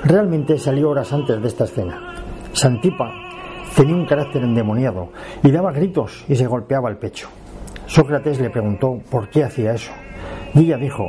Realmente 0.04 0.58
salió 0.60 0.92
horas 0.92 1.12
antes 1.14 1.42
de 1.42 1.48
esta 1.48 1.64
escena. 1.64 2.14
Santipa 2.54 3.12
tenía 3.76 3.96
un 3.96 4.06
carácter 4.06 4.44
endemoniado 4.44 5.10
y 5.44 5.52
daba 5.52 5.72
gritos 5.72 6.24
y 6.28 6.36
se 6.36 6.48
golpeaba 6.48 6.90
el 6.90 6.98
pecho. 6.98 7.28
Sócrates 7.88 8.40
le 8.40 8.50
preguntó 8.50 9.00
por 9.10 9.30
qué 9.30 9.44
hacía 9.44 9.74
eso. 9.74 9.92
Y 10.54 10.60
ella 10.62 10.78
dijo 10.78 11.06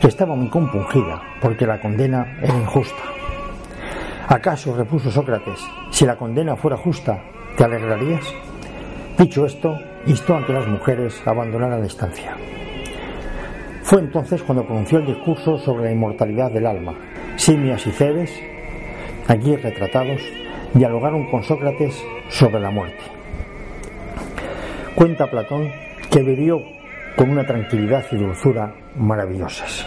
que 0.00 0.08
estaba 0.08 0.34
muy 0.34 0.48
compungida 0.48 1.22
porque 1.40 1.66
la 1.66 1.80
condena 1.80 2.38
era 2.42 2.56
injusta. 2.56 3.02
¿Acaso, 4.28 4.74
repuso 4.74 5.10
Sócrates, 5.10 5.60
si 5.90 6.06
la 6.06 6.16
condena 6.16 6.56
fuera 6.56 6.76
justa, 6.76 7.22
te 7.56 7.64
alegrarías? 7.64 8.24
Dicho 9.18 9.44
esto, 9.44 9.78
instó 10.06 10.36
a 10.36 10.46
que 10.46 10.52
las 10.52 10.66
mujeres 10.66 11.20
abandonaran 11.26 11.80
la 11.80 11.86
estancia. 11.86 12.36
Fue 13.82 14.00
entonces 14.00 14.42
cuando 14.42 14.64
pronunció 14.64 14.98
el 14.98 15.06
discurso 15.06 15.58
sobre 15.58 15.84
la 15.84 15.92
inmortalidad 15.92 16.50
del 16.50 16.66
alma. 16.66 16.94
Simias 17.36 17.86
y 17.86 17.90
Cebes, 17.90 18.32
allí 19.28 19.56
retratados, 19.56 20.20
dialogaron 20.74 21.30
con 21.30 21.42
Sócrates 21.42 22.02
sobre 22.28 22.60
la 22.60 22.70
muerte. 22.70 23.02
Cuenta 24.94 25.30
Platón 25.30 25.70
que 26.10 26.22
bebió 26.22 26.60
con 27.16 27.30
una 27.30 27.44
tranquilidad 27.44 28.04
y 28.10 28.16
dulzura 28.16 28.74
maravillosas. 28.96 29.86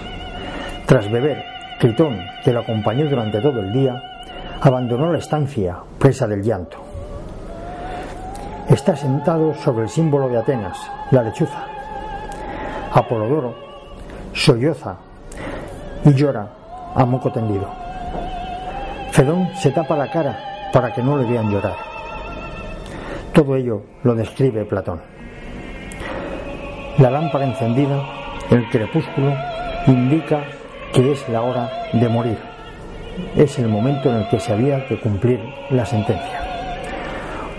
Tras 0.85 1.09
beber, 1.11 1.43
Critón, 1.79 2.19
que 2.43 2.51
lo 2.51 2.59
acompañó 2.59 3.09
durante 3.09 3.41
todo 3.41 3.59
el 3.59 3.71
día, 3.71 4.01
abandonó 4.61 5.11
la 5.11 5.19
estancia, 5.19 5.77
presa 5.99 6.27
del 6.27 6.43
llanto. 6.43 6.84
Está 8.75 8.93
sentado 8.93 9.53
sobre 9.53 9.83
el 9.83 9.89
símbolo 9.89 10.27
de 10.27 10.37
Atenas, 10.37 10.77
la 11.09 11.23
lechuza. 11.23 11.63
Apolodoro, 12.91 13.55
solloza 14.33 14.97
y 16.03 16.13
llora 16.13 16.49
a 16.93 17.05
moco 17.05 17.31
tendido. 17.31 17.69
Fedón 19.11 19.47
se 19.55 19.71
tapa 19.71 19.95
la 19.95 20.11
cara 20.11 20.69
para 20.73 20.93
que 20.93 21.01
no 21.01 21.17
le 21.17 21.23
vean 21.23 21.49
llorar. 21.49 21.77
Todo 23.31 23.55
ello 23.55 23.81
lo 24.03 24.13
describe 24.13 24.65
Platón. 24.65 24.99
La 26.97 27.09
lámpara 27.09 27.45
encendida, 27.45 28.03
el 28.49 28.69
crepúsculo, 28.69 29.33
indica 29.87 30.43
que 30.91 31.13
es 31.13 31.29
la 31.29 31.43
hora 31.43 31.69
de 31.93 32.09
morir. 32.09 32.39
Es 33.37 33.57
el 33.57 33.69
momento 33.69 34.09
en 34.09 34.17
el 34.17 34.27
que 34.27 34.41
se 34.41 34.51
había 34.51 34.85
que 34.85 34.99
cumplir 34.99 35.39
la 35.69 35.85
sentencia. 35.85 36.54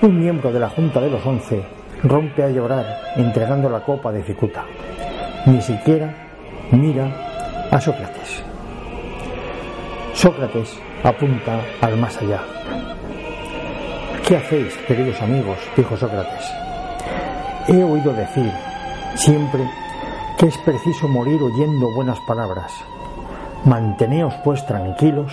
Un 0.06 0.20
miembro 0.20 0.52
de 0.52 0.60
la 0.60 0.68
Junta 0.68 1.00
de 1.00 1.10
los 1.10 1.26
Once 1.26 1.64
rompe 2.04 2.44
a 2.44 2.48
llorar 2.48 2.86
entregando 3.16 3.68
la 3.68 3.80
copa 3.80 4.12
de 4.12 4.22
Cicuta. 4.22 4.64
Ni 5.46 5.60
siquiera 5.60 6.14
mira 6.70 7.66
a 7.72 7.80
Sócrates. 7.80 8.40
Sócrates 10.14 10.78
apunta 11.02 11.60
al 11.80 11.96
más 11.96 12.16
allá. 12.22 12.40
¿Qué 14.24 14.36
hacéis, 14.36 14.76
queridos 14.86 15.20
amigos? 15.20 15.58
dijo 15.76 15.96
Sócrates. 15.96 16.52
He 17.66 17.82
oído 17.82 18.12
decir 18.12 18.52
siempre 19.16 19.68
que 20.38 20.46
es 20.46 20.58
preciso 20.58 21.08
morir 21.08 21.42
oyendo 21.42 21.92
buenas 21.96 22.20
palabras. 22.28 22.72
Manteneos 23.64 24.34
pues 24.44 24.64
tranquilos 24.66 25.32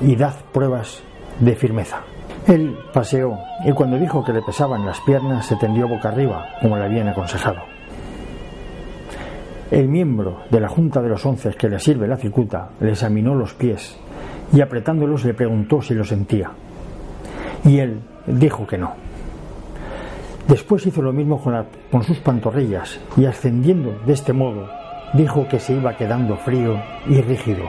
y 0.00 0.14
dad 0.14 0.34
pruebas 0.52 1.02
de 1.40 1.56
firmeza. 1.56 2.02
Él 2.46 2.76
paseó 2.92 3.38
y 3.64 3.72
cuando 3.72 3.98
dijo 3.98 4.24
que 4.24 4.32
le 4.32 4.42
pesaban 4.42 4.84
las 4.84 5.00
piernas 5.00 5.46
se 5.46 5.56
tendió 5.56 5.86
boca 5.86 6.08
arriba, 6.08 6.46
como 6.60 6.76
le 6.76 6.84
habían 6.84 7.08
aconsejado. 7.08 7.60
El 9.70 9.88
miembro 9.88 10.42
de 10.50 10.60
la 10.60 10.68
Junta 10.68 11.00
de 11.00 11.08
los 11.08 11.24
Once 11.24 11.50
que 11.50 11.68
le 11.68 11.78
sirve 11.78 12.08
la 12.08 12.16
cicuta 12.16 12.70
le 12.80 12.90
examinó 12.90 13.34
los 13.34 13.54
pies 13.54 13.96
y 14.52 14.60
apretándolos 14.60 15.24
le 15.24 15.34
preguntó 15.34 15.80
si 15.80 15.94
lo 15.94 16.04
sentía. 16.04 16.50
Y 17.64 17.78
él 17.78 18.00
dijo 18.26 18.66
que 18.66 18.76
no. 18.76 18.92
Después 20.48 20.84
hizo 20.84 21.00
lo 21.00 21.12
mismo 21.12 21.40
con, 21.40 21.64
con 21.90 22.02
sus 22.02 22.18
pantorrillas 22.18 23.00
y 23.16 23.24
ascendiendo 23.24 24.00
de 24.04 24.12
este 24.12 24.32
modo 24.32 24.68
dijo 25.14 25.46
que 25.48 25.60
se 25.60 25.74
iba 25.74 25.96
quedando 25.96 26.36
frío 26.36 26.76
y 27.06 27.20
rígido. 27.20 27.64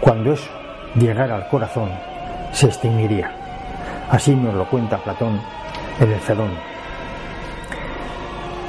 Cuando 0.00 0.32
eso 0.32 0.50
llegara 0.94 1.34
al 1.34 1.48
corazón, 1.48 1.90
se 2.52 2.66
extinguiría. 2.66 3.47
Así 4.10 4.34
nos 4.34 4.54
lo 4.54 4.68
cuenta 4.68 4.96
Platón 4.98 5.38
en 6.00 6.10
el 6.10 6.20
Fedón. 6.20 6.50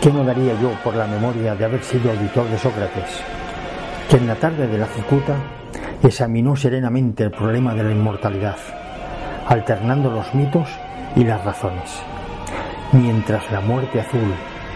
¿Qué 0.02 0.12
no 0.12 0.24
daría 0.24 0.54
yo 0.62 0.72
por 0.84 0.96
la 0.96 1.08
memoria 1.08 1.56
de 1.56 1.66
haber 1.66 1.84
sido 1.84 2.12
auditor 2.12 2.48
de 2.50 2.58
Sócrates, 2.58 3.22
que 4.10 4.18
en 4.18 4.28
la 4.28 4.36
tarde 4.36 4.68
de 4.68 4.78
la 4.78 4.86
Cicuta 4.88 5.36
examinó 6.04 6.56
serenamente 6.56 7.24
el 7.24 7.32
problema 7.32 7.74
de 7.74 7.84
la 7.84 7.92
inmortalidad, 7.92 8.58
alternando 9.48 10.10
los 10.10 10.34
mitos 10.34 10.70
y 11.16 11.24
las 11.24 11.44
razones, 11.44 12.02
mientras 12.92 13.50
la 13.52 13.62
muerte 13.62 14.02
azul 14.02 14.34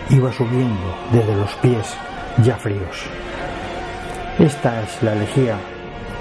iba 0.09 0.31
subiendo 0.31 0.95
desde 1.11 1.35
los 1.35 1.53
pies 1.55 1.95
ya 2.41 2.55
fríos? 2.55 3.05
Esta 4.39 4.81
es 4.81 5.03
la 5.03 5.13
elegía 5.13 5.57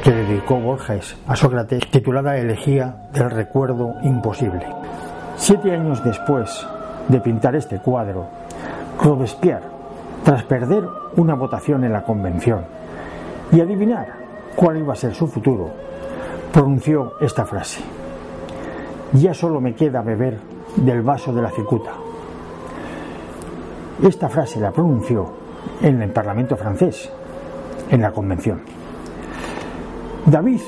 que 0.03 0.11
dedicó 0.11 0.57
Borges 0.57 1.17
a 1.29 1.37
Sócrates, 1.37 1.89
titulada 1.89 2.37
Elegía 2.37 3.09
del 3.13 3.31
Recuerdo 3.31 3.95
Imposible. 4.03 4.67
Siete 5.37 5.73
años 5.73 6.03
después 6.03 6.67
de 7.09 7.21
pintar 7.21 7.55
este 7.55 7.79
cuadro, 7.79 8.27
Robespierre, 9.01 9.63
tras 10.25 10.43
perder 10.43 10.85
una 11.17 11.35
votación 11.35 11.85
en 11.85 11.93
la 11.93 12.03
convención 12.03 12.65
y 13.53 13.61
adivinar 13.61 14.09
cuál 14.57 14.79
iba 14.79 14.93
a 14.93 14.97
ser 14.97 15.15
su 15.15 15.29
futuro, 15.29 15.71
pronunció 16.53 17.15
esta 17.21 17.45
frase. 17.45 17.81
Ya 19.13 19.35
solo 19.35 19.61
me 19.61 19.75
queda 19.75 20.03
beber 20.03 20.39
del 20.77 21.03
vaso 21.03 21.33
de 21.33 21.43
la 21.43 21.51
cicuta. 21.51 21.93
Esta 24.03 24.29
frase 24.29 24.59
la 24.59 24.73
pronunció 24.73 25.31
en 25.81 26.03
el 26.03 26.11
Parlamento 26.11 26.57
francés, 26.57 27.09
en 27.89 28.03
la 28.03 28.11
Convención. 28.11 28.82
David, 30.27 30.61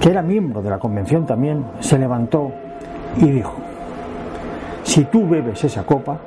que 0.00 0.10
era 0.10 0.22
miembro 0.22 0.62
de 0.62 0.70
la 0.70 0.78
Convención 0.78 1.26
también, 1.26 1.64
se 1.80 1.98
levantó 1.98 2.50
y 3.18 3.30
dijo, 3.30 3.54
si 4.82 5.04
tú 5.04 5.28
bebes 5.28 5.62
esa 5.64 5.84
copa, 5.84 6.18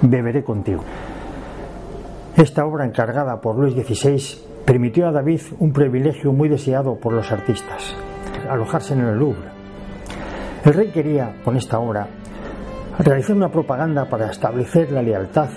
beberé 0.00 0.42
contigo. 0.42 0.82
Esta 2.36 2.64
obra 2.64 2.84
encargada 2.84 3.40
por 3.40 3.56
Luis 3.56 3.74
XVI 3.74 4.22
permitió 4.64 5.08
a 5.08 5.12
David 5.12 5.40
un 5.58 5.72
privilegio 5.72 6.32
muy 6.32 6.48
deseado 6.48 6.96
por 6.96 7.12
los 7.12 7.30
artistas, 7.32 7.94
alojarse 8.48 8.94
en 8.94 9.00
el 9.00 9.18
Louvre. 9.18 9.48
El 10.64 10.74
rey 10.74 10.90
quería, 10.90 11.36
con 11.44 11.56
esta 11.56 11.78
obra, 11.78 12.08
realizar 12.98 13.36
una 13.36 13.50
propaganda 13.50 14.06
para 14.06 14.30
establecer 14.30 14.90
la 14.90 15.02
lealtad 15.02 15.48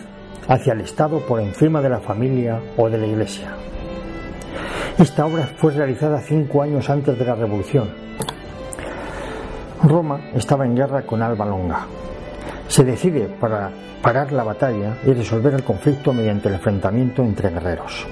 hacia 0.48 0.74
el 0.74 0.82
Estado 0.82 1.20
por 1.20 1.40
encima 1.40 1.82
de 1.82 1.90
la 1.90 2.00
familia 2.00 2.60
o 2.78 2.90
de 2.90 2.98
la 2.98 3.08
Iglesia. 3.08 3.56
Esta 5.00 5.26
obra 5.26 5.48
fue 5.56 5.72
realizada 5.72 6.20
cinco 6.20 6.62
años 6.62 6.90
antes 6.90 7.18
de 7.18 7.24
la 7.24 7.34
Revolución. 7.34 7.88
Roma 9.82 10.20
estaba 10.36 10.66
en 10.66 10.76
guerra 10.76 11.04
con 11.04 11.22
Alba 11.22 11.46
Longa. 11.46 11.86
Se 12.68 12.84
decide 12.84 13.30
para 13.40 13.72
parar 14.02 14.34
la 14.34 14.44
batalla 14.44 14.98
y 15.06 15.14
resolver 15.14 15.54
el 15.54 15.64
conflicto 15.64 16.12
mediante 16.12 16.50
el 16.50 16.56
enfrentamiento 16.56 17.24
entre 17.24 17.50
guerreros. 17.50 18.06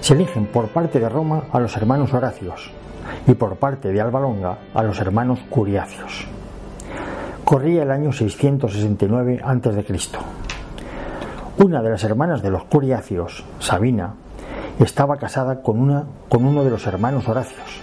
Se 0.00 0.14
eligen 0.14 0.46
por 0.46 0.68
parte 0.68 0.98
de 0.98 1.10
Roma 1.10 1.44
a 1.52 1.60
los 1.60 1.76
hermanos 1.76 2.14
Horacios 2.14 2.70
y 3.26 3.34
por 3.34 3.56
parte 3.56 3.92
de 3.92 4.00
Alba 4.00 4.20
Longa 4.20 4.56
a 4.72 4.82
los 4.82 4.98
hermanos 5.00 5.40
Curiacios. 5.50 6.26
Corría 7.44 7.82
el 7.82 7.90
año 7.90 8.12
669 8.12 9.42
a.C. 9.44 9.84
Una 11.58 11.82
de 11.82 11.90
las 11.90 12.02
hermanas 12.02 12.42
de 12.42 12.50
los 12.50 12.64
Curiacios, 12.64 13.44
Sabina, 13.58 14.14
estaba 14.80 15.16
casada 15.16 15.62
con, 15.62 15.78
una, 15.80 16.04
con 16.28 16.44
uno 16.44 16.64
de 16.64 16.70
los 16.70 16.86
hermanos 16.86 17.28
Horacios, 17.28 17.80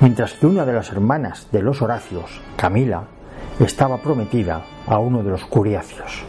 mientras 0.00 0.34
que 0.34 0.46
una 0.46 0.64
de 0.64 0.72
las 0.72 0.90
hermanas 0.90 1.48
de 1.50 1.62
los 1.62 1.82
Horacios, 1.82 2.40
Camila, 2.56 3.04
estaba 3.60 3.98
prometida 3.98 4.62
a 4.86 4.98
uno 4.98 5.22
de 5.22 5.30
los 5.30 5.44
Curiacios. 5.44 6.24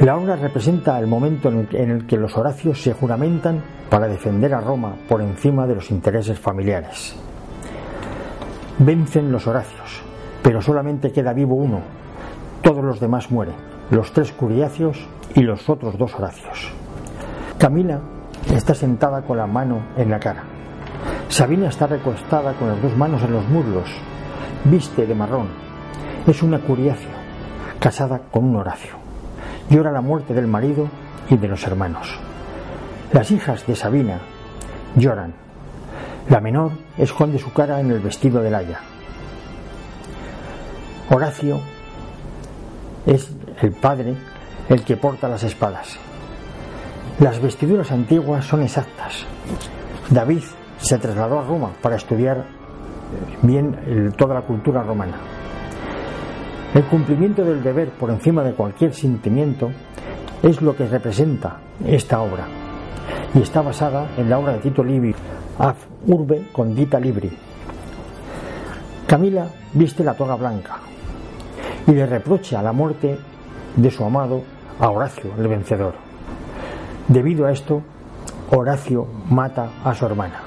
La 0.00 0.16
obra 0.16 0.36
representa 0.36 0.98
el 0.98 1.06
momento 1.06 1.48
en 1.48 1.90
el 1.90 2.06
que 2.06 2.16
los 2.16 2.36
Horacios 2.36 2.82
se 2.82 2.94
juramentan 2.94 3.62
para 3.90 4.08
defender 4.08 4.54
a 4.54 4.60
Roma 4.60 4.94
por 5.08 5.20
encima 5.20 5.66
de 5.66 5.74
los 5.74 5.90
intereses 5.90 6.38
familiares. 6.38 7.14
Vencen 8.78 9.30
los 9.30 9.46
Horacios, 9.46 10.02
pero 10.42 10.62
solamente 10.62 11.12
queda 11.12 11.34
vivo 11.34 11.54
uno. 11.54 11.80
Todos 12.62 12.82
los 12.82 13.00
demás 13.00 13.30
mueren, 13.30 13.54
los 13.90 14.12
tres 14.12 14.32
curiacios 14.32 15.06
y 15.34 15.42
los 15.42 15.68
otros 15.68 15.98
dos 15.98 16.14
Horacios. 16.14 16.72
Camila 17.58 18.00
está 18.50 18.74
sentada 18.74 19.22
con 19.22 19.36
la 19.36 19.46
mano 19.46 19.82
en 19.96 20.10
la 20.10 20.18
cara. 20.18 20.44
Sabina 21.28 21.68
está 21.68 21.86
recostada 21.86 22.52
con 22.54 22.68
las 22.68 22.82
dos 22.82 22.96
manos 22.96 23.22
en 23.22 23.32
los 23.32 23.48
muslos. 23.48 23.88
Viste 24.64 25.06
de 25.06 25.14
marrón. 25.14 25.48
Es 26.26 26.42
una 26.42 26.60
curiacio, 26.60 27.08
casada 27.80 28.20
con 28.30 28.44
un 28.44 28.56
Horacio. 28.56 28.94
Llora 29.70 29.90
la 29.90 30.00
muerte 30.00 30.34
del 30.34 30.46
marido 30.46 30.88
y 31.30 31.36
de 31.36 31.48
los 31.48 31.66
hermanos. 31.66 32.18
Las 33.12 33.30
hijas 33.30 33.66
de 33.66 33.74
Sabina 33.74 34.20
lloran. 34.96 35.34
La 36.28 36.40
menor 36.40 36.72
esconde 36.98 37.38
su 37.38 37.52
cara 37.52 37.80
en 37.80 37.90
el 37.90 38.00
vestido 38.00 38.40
del 38.42 38.54
haya. 38.54 38.80
Horacio 41.10 41.60
es 43.06 43.30
el 43.60 43.72
padre 43.72 44.14
el 44.68 44.84
que 44.84 44.96
porta 44.96 45.28
las 45.28 45.42
espadas. 45.42 45.98
Las 47.20 47.40
vestiduras 47.40 47.92
antiguas 47.92 48.44
son 48.44 48.62
exactas. 48.62 49.24
David 50.10 50.42
se 50.78 50.98
trasladó 50.98 51.38
a 51.38 51.44
Roma 51.44 51.70
para 51.80 51.96
estudiar 51.96 52.44
bien 53.42 54.12
toda 54.16 54.34
la 54.34 54.42
cultura 54.42 54.82
romana. 54.82 55.18
El 56.74 56.84
cumplimiento 56.84 57.44
del 57.44 57.62
deber 57.62 57.90
por 57.90 58.10
encima 58.10 58.42
de 58.42 58.54
cualquier 58.54 58.94
sentimiento 58.94 59.70
es 60.42 60.62
lo 60.62 60.74
que 60.74 60.86
representa 60.86 61.58
esta 61.86 62.20
obra 62.20 62.46
y 63.34 63.42
está 63.42 63.62
basada 63.62 64.08
en 64.16 64.28
la 64.28 64.38
obra 64.38 64.54
de 64.54 64.58
Tito 64.60 64.82
Livio, 64.82 65.14
Af 65.58 65.76
Urbe 66.06 66.48
Condita 66.52 66.98
Libri. 66.98 67.30
Camila 69.06 69.46
viste 69.74 70.02
la 70.02 70.14
toga 70.14 70.34
blanca, 70.34 70.78
y 71.86 71.92
le 71.92 72.06
reprocha 72.06 72.62
la 72.62 72.72
muerte 72.72 73.18
de 73.76 73.90
su 73.90 74.04
amado 74.04 74.42
a 74.80 74.88
Horacio, 74.88 75.30
el 75.38 75.48
vencedor. 75.48 76.11
Debido 77.08 77.46
a 77.46 77.52
esto, 77.52 77.82
Horacio 78.50 79.06
mata 79.30 79.70
a 79.84 79.94
su 79.94 80.06
hermana. 80.06 80.40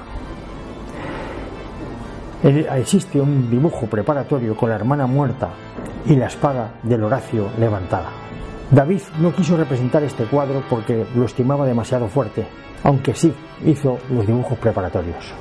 Existe 2.42 3.20
un 3.20 3.50
dibujo 3.50 3.86
preparatorio 3.86 4.56
con 4.56 4.68
la 4.68 4.76
hermana 4.76 5.06
muerta 5.06 5.50
y 6.06 6.14
la 6.16 6.26
espada 6.26 6.74
del 6.82 7.02
Horacio 7.02 7.48
levantada. 7.58 8.10
David 8.70 9.00
no 9.20 9.34
quiso 9.34 9.56
representar 9.56 10.02
este 10.02 10.24
cuadro 10.24 10.62
porque 10.68 11.06
lo 11.14 11.24
estimaba 11.24 11.66
demasiado 11.66 12.08
fuerte, 12.08 12.46
aunque 12.84 13.14
sí 13.14 13.32
hizo 13.64 13.98
los 14.10 14.26
dibujos 14.26 14.58
preparatorios. 14.58 15.32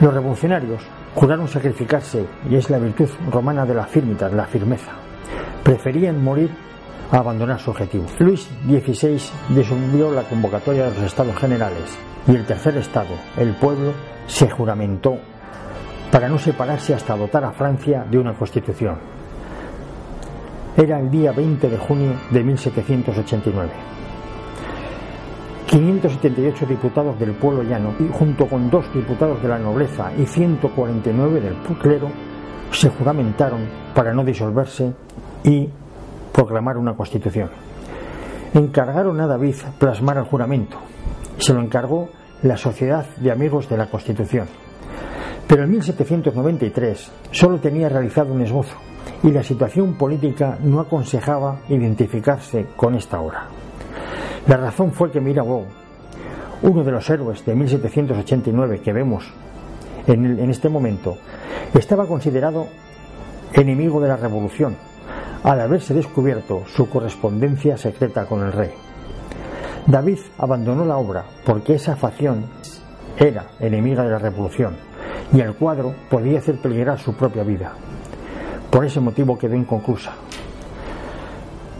Los 0.00 0.12
revolucionarios 0.14 0.82
Juraron 1.14 1.48
sacrificarse 1.48 2.24
y 2.48 2.54
es 2.54 2.70
la 2.70 2.78
virtud 2.78 3.08
romana 3.30 3.66
de 3.66 3.74
la 3.74 3.84
firmita, 3.84 4.28
de 4.28 4.36
la 4.36 4.46
firmeza. 4.46 4.92
Preferían 5.62 6.22
morir 6.22 6.50
a 7.10 7.16
abandonar 7.18 7.58
su 7.60 7.70
objetivo. 7.70 8.06
Luis 8.18 8.48
XVI 8.66 9.20
disolvió 9.48 10.10
la 10.12 10.22
convocatoria 10.22 10.84
de 10.84 10.94
los 10.94 11.04
estados 11.04 11.36
generales 11.36 11.96
y 12.26 12.34
el 12.34 12.46
tercer 12.46 12.76
estado, 12.76 13.14
el 13.36 13.54
pueblo, 13.54 13.92
se 14.26 14.48
juramentó 14.48 15.18
para 16.10 16.28
no 16.28 16.38
separarse 16.38 16.94
hasta 16.94 17.16
dotar 17.16 17.44
a 17.44 17.52
Francia 17.52 18.04
de 18.08 18.18
una 18.18 18.34
constitución. 18.34 18.98
Era 20.76 21.00
el 21.00 21.10
día 21.10 21.32
20 21.32 21.68
de 21.68 21.78
junio 21.78 22.12
de 22.30 22.42
1789. 22.42 23.70
578 25.66 26.66
diputados 26.66 27.18
del 27.18 27.32
pueblo 27.32 27.62
llano 27.62 27.94
y 28.00 28.08
junto 28.12 28.46
con 28.46 28.70
dos 28.70 28.92
diputados 28.92 29.40
de 29.40 29.48
la 29.48 29.58
nobleza 29.58 30.10
y 30.18 30.26
149 30.26 31.40
del 31.40 31.54
clero 31.78 32.08
se 32.72 32.88
juramentaron 32.88 33.68
para 33.94 34.12
no 34.12 34.24
disolverse 34.24 34.92
y 35.44 35.68
proclamar 36.32 36.76
una 36.76 36.94
constitución. 36.94 37.50
Encargaron 38.54 39.20
a 39.20 39.26
David 39.26 39.56
plasmar 39.78 40.18
el 40.18 40.24
juramento. 40.24 40.76
Se 41.38 41.54
lo 41.54 41.60
encargó 41.60 42.08
la 42.42 42.56
Sociedad 42.56 43.06
de 43.16 43.30
Amigos 43.30 43.68
de 43.68 43.76
la 43.76 43.86
Constitución. 43.86 44.48
Pero 45.46 45.64
en 45.64 45.70
1793 45.70 47.10
solo 47.30 47.58
tenía 47.58 47.88
realizado 47.88 48.32
un 48.32 48.40
esbozo 48.40 48.76
y 49.22 49.30
la 49.30 49.42
situación 49.42 49.94
política 49.94 50.58
no 50.62 50.80
aconsejaba 50.80 51.60
identificarse 51.68 52.66
con 52.76 52.94
esta 52.94 53.20
obra. 53.20 53.46
La 54.46 54.56
razón 54.56 54.92
fue 54.92 55.10
que 55.10 55.20
Mirabeau, 55.20 55.64
uno 56.62 56.84
de 56.84 56.92
los 56.92 57.08
héroes 57.10 57.44
de 57.44 57.54
1789 57.54 58.80
que 58.80 58.92
vemos 58.92 59.24
en, 60.06 60.38
en 60.38 60.50
este 60.50 60.68
momento, 60.68 61.16
estaba 61.74 62.06
considerado 62.06 62.66
enemigo 63.52 64.00
de 64.00 64.08
la 64.08 64.16
revolución 64.16 64.76
al 65.42 65.60
haberse 65.60 65.94
descubierto 65.94 66.64
su 66.66 66.88
correspondencia 66.88 67.76
secreta 67.76 68.26
con 68.26 68.42
el 68.42 68.52
rey. 68.52 68.70
David 69.86 70.18
abandonó 70.38 70.84
la 70.84 70.96
obra 70.98 71.24
porque 71.44 71.74
esa 71.74 71.96
facción 71.96 72.44
era 73.18 73.46
enemiga 73.58 74.04
de 74.04 74.10
la 74.10 74.18
revolución 74.18 74.76
y 75.32 75.40
el 75.40 75.54
cuadro 75.54 75.94
podía 76.08 76.38
hacer 76.38 76.56
peligrar 76.60 76.98
su 76.98 77.14
propia 77.14 77.42
vida. 77.42 77.72
Por 78.70 78.84
ese 78.84 79.00
motivo 79.00 79.38
quedó 79.38 79.54
inconclusa. 79.54 80.12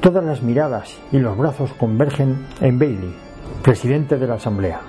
Todas 0.01 0.25
las 0.25 0.43
miradas 0.43 0.99
y 1.13 1.19
los 1.19 1.37
brazos 1.37 1.73
convergen 1.75 2.47
en 2.61 2.79
Bailey, 2.79 3.15
presidente 3.63 4.17
de 4.17 4.27
la 4.27 4.35
Asamblea. 4.35 4.81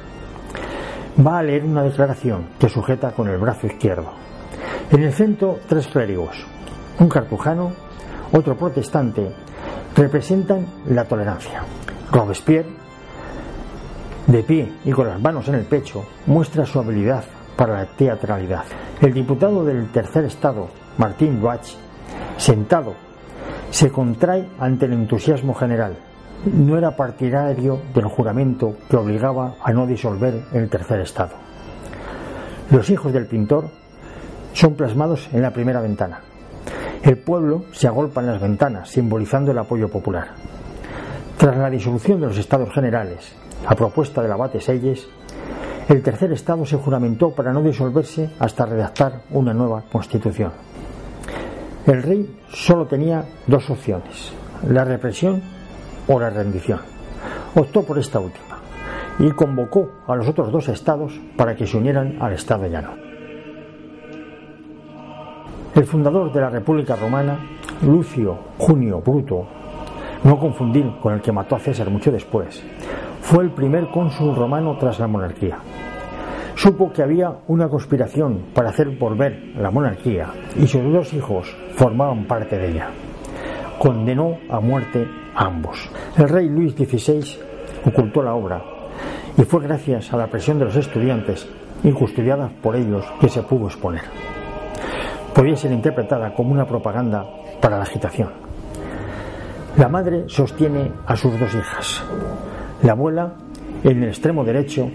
Va 1.26 1.40
a 1.40 1.44
leer 1.44 1.66
una 1.66 1.84
declaración 1.84 2.46
que 2.58 2.70
sujeta 2.70 3.12
con 3.12 3.28
el 3.28 3.38
brazo 3.38 3.68
izquierdo. 3.68 4.14
En 4.90 5.04
el 5.04 5.14
centro, 5.14 5.60
tres 5.68 5.88
clérigos, 5.88 6.46
un 7.00 7.10
cartujano, 7.10 7.74
otro 8.32 8.56
protestante, 8.58 9.32
representan 9.96 10.66
la 10.88 11.06
tolerancia. 11.06 11.64
Robespierre, 12.12 12.70
de 14.28 14.44
pie 14.44 14.72
y 14.86 14.92
con 14.92 15.08
las 15.08 15.20
manos 15.20 15.48
en 15.48 15.56
el 15.56 15.66
pecho, 15.66 16.06
muestra 16.28 16.66
su 16.66 16.80
habilidad 16.80 17.24
para 17.56 17.74
la 17.74 17.86
teatralidad. 17.86 18.64
El 19.02 19.14
diputado 19.14 19.66
del 19.66 19.92
tercer 19.92 20.26
estado, 20.26 20.70
Martín 20.98 21.42
Roach, 21.42 21.74
sentado 22.38 22.94
se 23.70 23.90
contrae 23.90 24.48
ante 24.60 24.86
el 24.86 24.94
entusiasmo 24.94 25.54
general. 25.54 25.98
No 26.46 26.78
era 26.78 26.96
partidario 26.96 27.80
del 27.94 28.06
juramento 28.06 28.76
que 28.90 28.98
obligaba 28.98 29.56
a 29.64 29.72
no 29.72 29.86
disolver 29.88 30.44
el 30.54 30.70
tercer 30.70 31.00
estado. 31.02 31.36
Los 32.70 32.90
hijos 32.90 33.14
del 33.14 33.28
pintor 33.28 33.70
son 34.54 34.76
plasmados 34.76 35.30
en 35.32 35.42
la 35.42 35.52
primera 35.52 35.82
ventana. 35.82 36.22
El 37.04 37.18
pueblo 37.18 37.66
se 37.72 37.88
agolpa 37.88 38.22
en 38.22 38.28
las 38.28 38.42
ventanas, 38.42 38.90
simbolizando 38.90 39.52
el 39.52 39.58
apoyo 39.58 39.90
popular. 39.90 40.36
Tras 41.38 41.58
la 41.58 41.70
disolución 41.70 42.22
de 42.22 42.28
los 42.28 42.38
estados 42.38 42.72
generales, 42.72 43.34
a 43.66 43.76
propuesta 43.76 44.22
del 44.22 44.32
abate 44.32 44.62
Selles, 44.62 45.08
el 45.90 46.04
tercer 46.04 46.32
estado 46.32 46.64
se 46.64 46.78
juramentó 46.78 47.32
para 47.32 47.52
no 47.52 47.64
disolverse 47.64 48.30
hasta 48.38 48.68
redactar 48.68 49.24
una 49.32 49.52
nueva 49.52 49.84
constitución. 49.92 50.52
El 51.88 52.04
rey 52.04 52.40
solo 52.54 52.86
tenía 52.86 53.26
dos 53.48 53.68
opciones, 53.72 54.32
la 54.70 54.86
represión 54.86 55.42
o 56.08 56.20
la 56.20 56.30
rendición. 56.30 56.82
Optó 57.56 57.82
por 57.82 57.98
esta 57.98 58.20
última 58.20 58.60
y 59.18 59.32
convocó 59.32 59.92
a 60.08 60.16
los 60.16 60.28
otros 60.28 60.52
dos 60.52 60.70
estados 60.70 61.20
para 61.36 61.56
que 61.56 61.66
se 61.66 61.78
unieran 61.78 62.18
al 62.22 62.34
Estado 62.34 62.68
llano. 62.68 63.01
El 65.74 65.86
fundador 65.86 66.34
de 66.34 66.42
la 66.42 66.50
República 66.50 66.98
Romana, 66.98 67.40
Lucio 67.82 68.38
Junio 68.58 69.00
Bruto, 69.00 69.48
no 70.26 70.38
confundir 70.38 70.86
con 71.02 71.14
el 71.14 71.22
que 71.22 71.32
mató 71.32 71.56
a 71.56 71.60
César 71.60 71.90
mucho 71.90 72.12
después, 72.12 72.62
fue 73.22 73.46
el 73.46 73.52
primer 73.52 73.90
cónsul 73.90 74.36
romano 74.36 74.76
tras 74.78 75.00
la 75.00 75.08
monarquía. 75.08 75.60
Supo 76.56 76.92
que 76.92 77.02
había 77.02 77.38
una 77.48 77.70
conspiración 77.70 78.48
para 78.54 78.70
hacer 78.72 78.90
volver 78.98 79.54
la 79.56 79.72
monarquía 79.72 80.28
y 80.58 80.68
sus 80.68 80.84
dos 80.92 81.14
hijos 81.14 81.56
formaban 81.76 82.26
parte 82.26 82.58
de 82.58 82.72
ella. 82.72 82.90
Condenó 83.80 84.40
a 84.50 84.60
muerte 84.60 85.08
a 85.34 85.46
ambos. 85.46 85.90
El 86.18 86.28
rey 86.28 86.50
Luis 86.50 86.74
XVI 86.74 87.40
ocultó 87.86 88.22
la 88.22 88.34
obra 88.34 88.62
y 89.38 89.44
fue 89.44 89.64
gracias 89.64 90.12
a 90.12 90.18
la 90.18 90.28
presión 90.28 90.60
de 90.60 90.66
los 90.66 90.76
estudiantes 90.76 91.48
y 91.82 91.92
custodiadas 91.94 92.52
por 92.62 92.76
ellos 92.76 93.06
que 93.22 93.30
se 93.30 93.42
pudo 93.42 93.68
exponer. 93.68 94.04
Podía 95.34 95.56
ser 95.56 95.72
interpretada 95.72 96.34
como 96.34 96.52
una 96.52 96.66
propaganda 96.66 97.26
para 97.62 97.78
la 97.78 97.84
agitación. 97.84 98.30
La 99.78 99.88
madre 99.88 100.26
sostiene 100.28 100.92
a 101.06 101.16
sus 101.16 101.40
dos 101.40 101.54
hijas. 101.56 102.04
La 102.84 102.92
abuela, 102.92 103.34
en 103.84 104.04
el 104.04 104.10
extremo 104.10 104.44
derecho, 104.44 104.90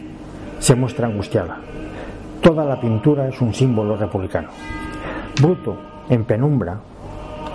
se 0.58 0.74
muestra 0.74 1.06
angustiada. 1.06 1.58
Toda 2.42 2.64
la 2.64 2.78
pintura 2.78 3.28
es 3.28 3.40
un 3.40 3.54
símbolo 3.54 3.96
republicano. 3.96 4.48
Bruto, 5.40 5.76
en 6.10 6.24
penumbra, 6.24 6.78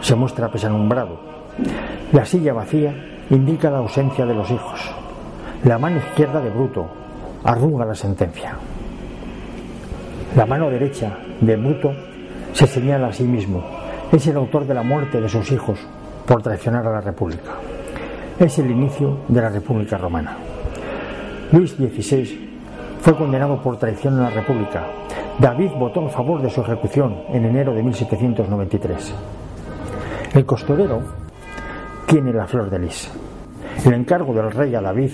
se 0.02 0.16
muestra 0.16 0.52
pesanumbrado. 0.52 1.20
La 2.12 2.26
silla 2.26 2.54
vacía 2.54 2.94
indica 3.30 3.70
la 3.70 3.78
ausencia 3.78 4.26
de 4.26 4.34
los 4.34 4.50
hijos. 4.50 4.80
La 5.64 5.78
mano 5.78 5.98
izquierda 5.98 6.42
de 6.42 6.50
Bruto 6.50 6.88
arruga 7.44 7.86
la 7.86 7.96
sentencia. 7.96 8.56
La 10.36 10.46
mano 10.46 10.70
derecha 10.70 11.18
de 11.40 11.56
Bruto 11.56 11.94
se 12.54 12.68
señala 12.68 13.08
a 13.08 13.14
sí 13.14 13.24
mismo. 13.24 13.64
Es 14.12 14.28
el 14.28 14.38
autor 14.38 14.66
de 14.66 14.74
la 14.74 14.84
muerte 14.84 15.22
de 15.22 15.30
sus 15.30 15.52
hijos 15.52 15.80
por 16.26 16.42
traicionar 16.42 16.86
a 16.86 16.92
la 16.92 17.02
República. 17.02 17.52
Es 18.40 18.58
el 18.60 18.72
inicio 18.72 19.20
de 19.28 19.42
la 19.42 19.50
República 19.50 19.98
Romana. 19.98 20.38
Luis 21.52 21.72
XVI 21.72 22.50
fue 23.02 23.16
condenado 23.16 23.62
por 23.62 23.78
traición 23.78 24.20
a 24.20 24.24
la 24.24 24.30
República. 24.30 24.86
David 25.40 25.72
votó 25.78 26.06
a 26.06 26.10
favor 26.10 26.42
de 26.42 26.50
su 26.50 26.62
ejecución 26.62 27.24
en 27.30 27.46
enero 27.46 27.74
de 27.74 27.84
1793. 27.84 29.14
El 30.34 30.46
costurero 30.46 31.02
tiene 32.06 32.32
la 32.32 32.48
flor 32.48 32.70
de 32.70 32.80
lis. 32.80 33.12
El 33.86 33.94
encargo 33.94 34.34
del 34.34 34.52
rey 34.52 34.76
a 34.76 34.82
David 34.82 35.12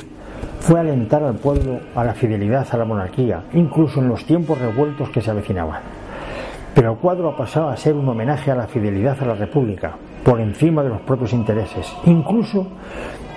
fue 0.60 0.80
alentar 0.80 1.24
al 1.24 1.36
pueblo 1.36 1.80
a 1.96 2.04
la 2.04 2.14
fidelidad 2.14 2.68
a 2.72 2.78
la 2.78 2.86
monarquía, 2.86 3.46
incluso 3.54 4.00
en 4.00 4.10
los 4.10 4.26
tiempos 4.26 4.60
revueltos 4.60 5.10
que 5.10 5.22
se 5.22 5.32
avecinaban. 5.32 5.97
Pero 6.78 6.92
el 6.92 7.00
cuadro 7.00 7.30
ha 7.30 7.36
pasado 7.36 7.70
a 7.70 7.76
ser 7.76 7.96
un 7.96 8.08
homenaje 8.08 8.52
a 8.52 8.56
la 8.56 8.68
fidelidad 8.68 9.18
a 9.24 9.26
la 9.26 9.34
República, 9.34 9.96
por 10.24 10.40
encima 10.40 10.84
de 10.84 10.90
los 10.90 11.02
propios 11.02 11.34
intereses, 11.34 11.92
incluso 12.06 12.68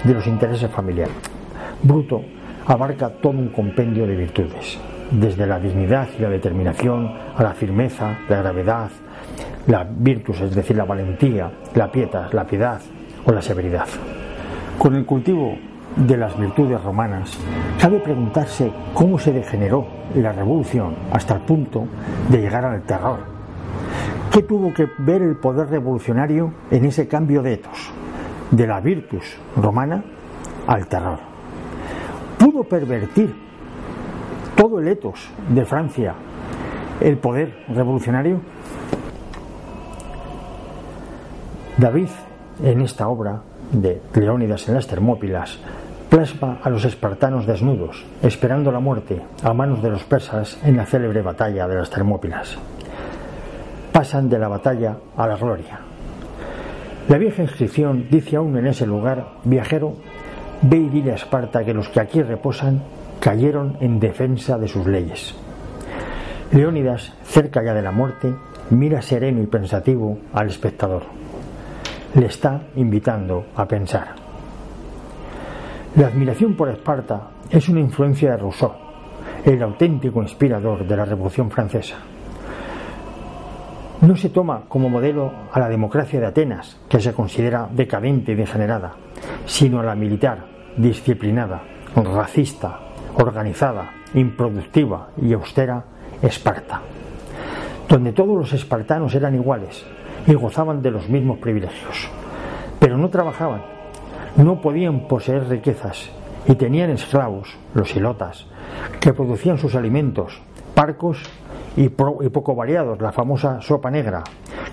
de 0.04 0.12
los 0.12 0.26
intereses 0.26 0.70
familiares. 0.70 1.14
Bruto 1.82 2.20
abarca 2.66 3.08
todo 3.08 3.38
un 3.38 3.48
compendio 3.48 4.06
de 4.06 4.14
virtudes, 4.14 4.78
desde 5.10 5.46
la 5.46 5.58
dignidad 5.58 6.08
y 6.18 6.20
la 6.20 6.28
determinación 6.28 7.10
a 7.34 7.42
la 7.42 7.54
firmeza, 7.54 8.18
la 8.28 8.42
gravedad, 8.42 8.90
la 9.68 9.88
virtus, 9.90 10.42
es 10.42 10.54
decir, 10.54 10.76
la 10.76 10.84
valentía, 10.84 11.50
la 11.74 11.90
piedad, 11.90 12.30
la 12.34 12.44
piedad 12.44 12.82
o 13.24 13.32
la 13.32 13.40
severidad. 13.40 13.88
Con 14.76 14.96
el 14.96 15.06
cultivo 15.06 15.56
de 15.96 16.16
las 16.16 16.38
virtudes 16.38 16.82
romanas, 16.82 17.36
cabe 17.80 18.00
preguntarse 18.00 18.72
cómo 18.94 19.18
se 19.18 19.32
degeneró 19.32 19.86
la 20.14 20.32
revolución 20.32 20.94
hasta 21.12 21.34
el 21.34 21.40
punto 21.42 21.86
de 22.28 22.38
llegar 22.38 22.64
al 22.64 22.82
terror. 22.82 23.18
¿Qué 24.32 24.42
tuvo 24.42 24.72
que 24.72 24.88
ver 24.98 25.22
el 25.22 25.36
poder 25.36 25.68
revolucionario 25.68 26.52
en 26.70 26.84
ese 26.84 27.08
cambio 27.08 27.42
de 27.42 27.54
etos, 27.54 27.90
de 28.50 28.66
la 28.66 28.80
virtus 28.80 29.36
romana 29.56 30.02
al 30.66 30.86
terror? 30.86 31.30
pudo 32.40 32.64
pervertir 32.64 33.34
todo 34.56 34.80
el 34.80 34.88
etos 34.88 35.28
de 35.50 35.64
Francia, 35.66 36.14
el 36.98 37.18
poder 37.18 37.64
revolucionario? 37.68 38.40
David, 41.76 42.08
en 42.62 42.80
esta 42.80 43.08
obra 43.08 43.42
de 43.72 44.00
Leónidas 44.14 44.68
en 44.68 44.74
las 44.74 44.86
Termópilas, 44.86 45.58
plasma 46.08 46.58
a 46.62 46.70
los 46.70 46.84
espartanos 46.84 47.46
desnudos, 47.46 48.04
esperando 48.22 48.72
la 48.72 48.80
muerte 48.80 49.20
a 49.42 49.52
manos 49.52 49.82
de 49.82 49.90
los 49.90 50.04
persas 50.04 50.58
en 50.64 50.76
la 50.76 50.86
célebre 50.86 51.22
batalla 51.22 51.68
de 51.68 51.76
las 51.76 51.90
Termópilas. 51.90 52.56
Pasan 53.92 54.28
de 54.28 54.38
la 54.38 54.48
batalla 54.48 54.96
a 55.16 55.26
la 55.26 55.36
gloria. 55.36 55.80
La 57.08 57.18
vieja 57.18 57.42
inscripción 57.42 58.06
dice 58.10 58.36
aún 58.36 58.56
en 58.56 58.66
ese 58.66 58.86
lugar, 58.86 59.26
viajero, 59.44 59.94
Ve 60.62 60.76
y 60.76 60.88
dile 60.90 61.12
a 61.12 61.14
Esparta 61.14 61.64
que 61.64 61.72
los 61.72 61.88
que 61.88 62.00
aquí 62.00 62.22
reposan 62.22 62.82
cayeron 63.18 63.78
en 63.80 63.98
defensa 63.98 64.58
de 64.58 64.68
sus 64.68 64.86
leyes. 64.86 65.34
Leónidas, 66.52 67.14
cerca 67.24 67.62
ya 67.64 67.72
de 67.72 67.82
la 67.82 67.92
muerte, 67.92 68.34
mira 68.68 69.00
sereno 69.00 69.42
y 69.42 69.46
pensativo 69.46 70.18
al 70.34 70.48
espectador. 70.48 71.19
Le 72.14 72.26
está 72.26 72.60
invitando 72.74 73.46
a 73.54 73.68
pensar. 73.68 74.08
La 75.94 76.08
admiración 76.08 76.54
por 76.54 76.68
Esparta 76.68 77.30
es 77.48 77.68
una 77.68 77.78
influencia 77.78 78.32
de 78.32 78.36
Rousseau, 78.36 78.72
el 79.44 79.62
auténtico 79.62 80.20
inspirador 80.20 80.86
de 80.86 80.96
la 80.96 81.04
Revolución 81.04 81.50
Francesa. 81.50 81.96
No 84.00 84.16
se 84.16 84.30
toma 84.30 84.62
como 84.66 84.88
modelo 84.88 85.30
a 85.52 85.60
la 85.60 85.68
democracia 85.68 86.18
de 86.18 86.26
Atenas, 86.26 86.80
que 86.88 87.00
se 87.00 87.12
considera 87.12 87.68
decadente 87.70 88.32
y 88.32 88.34
degenerada, 88.34 88.94
sino 89.46 89.78
a 89.78 89.84
la 89.84 89.94
militar, 89.94 90.46
disciplinada, 90.76 91.62
racista, 91.94 92.80
organizada, 93.16 93.90
improductiva 94.14 95.10
y 95.20 95.32
austera 95.32 95.84
Esparta, 96.22 96.80
donde 97.88 98.12
todos 98.12 98.36
los 98.36 98.52
espartanos 98.52 99.14
eran 99.14 99.34
iguales 99.36 99.84
y 100.26 100.34
gozaban 100.34 100.82
de 100.82 100.90
los 100.90 101.08
mismos 101.08 101.38
privilegios, 101.38 102.08
pero 102.78 102.96
no 102.96 103.08
trabajaban, 103.10 103.62
no 104.36 104.60
podían 104.60 105.08
poseer 105.08 105.48
riquezas 105.48 106.10
y 106.46 106.54
tenían 106.54 106.90
esclavos, 106.90 107.56
los 107.74 107.94
ilotas, 107.94 108.46
que 109.00 109.12
producían 109.12 109.58
sus 109.58 109.74
alimentos, 109.74 110.40
parcos 110.74 111.22
y, 111.76 111.88
poco 111.88 112.54
variados, 112.54 113.00
la 113.00 113.12
famosa 113.12 113.60
sopa 113.60 113.90
negra, 113.90 114.24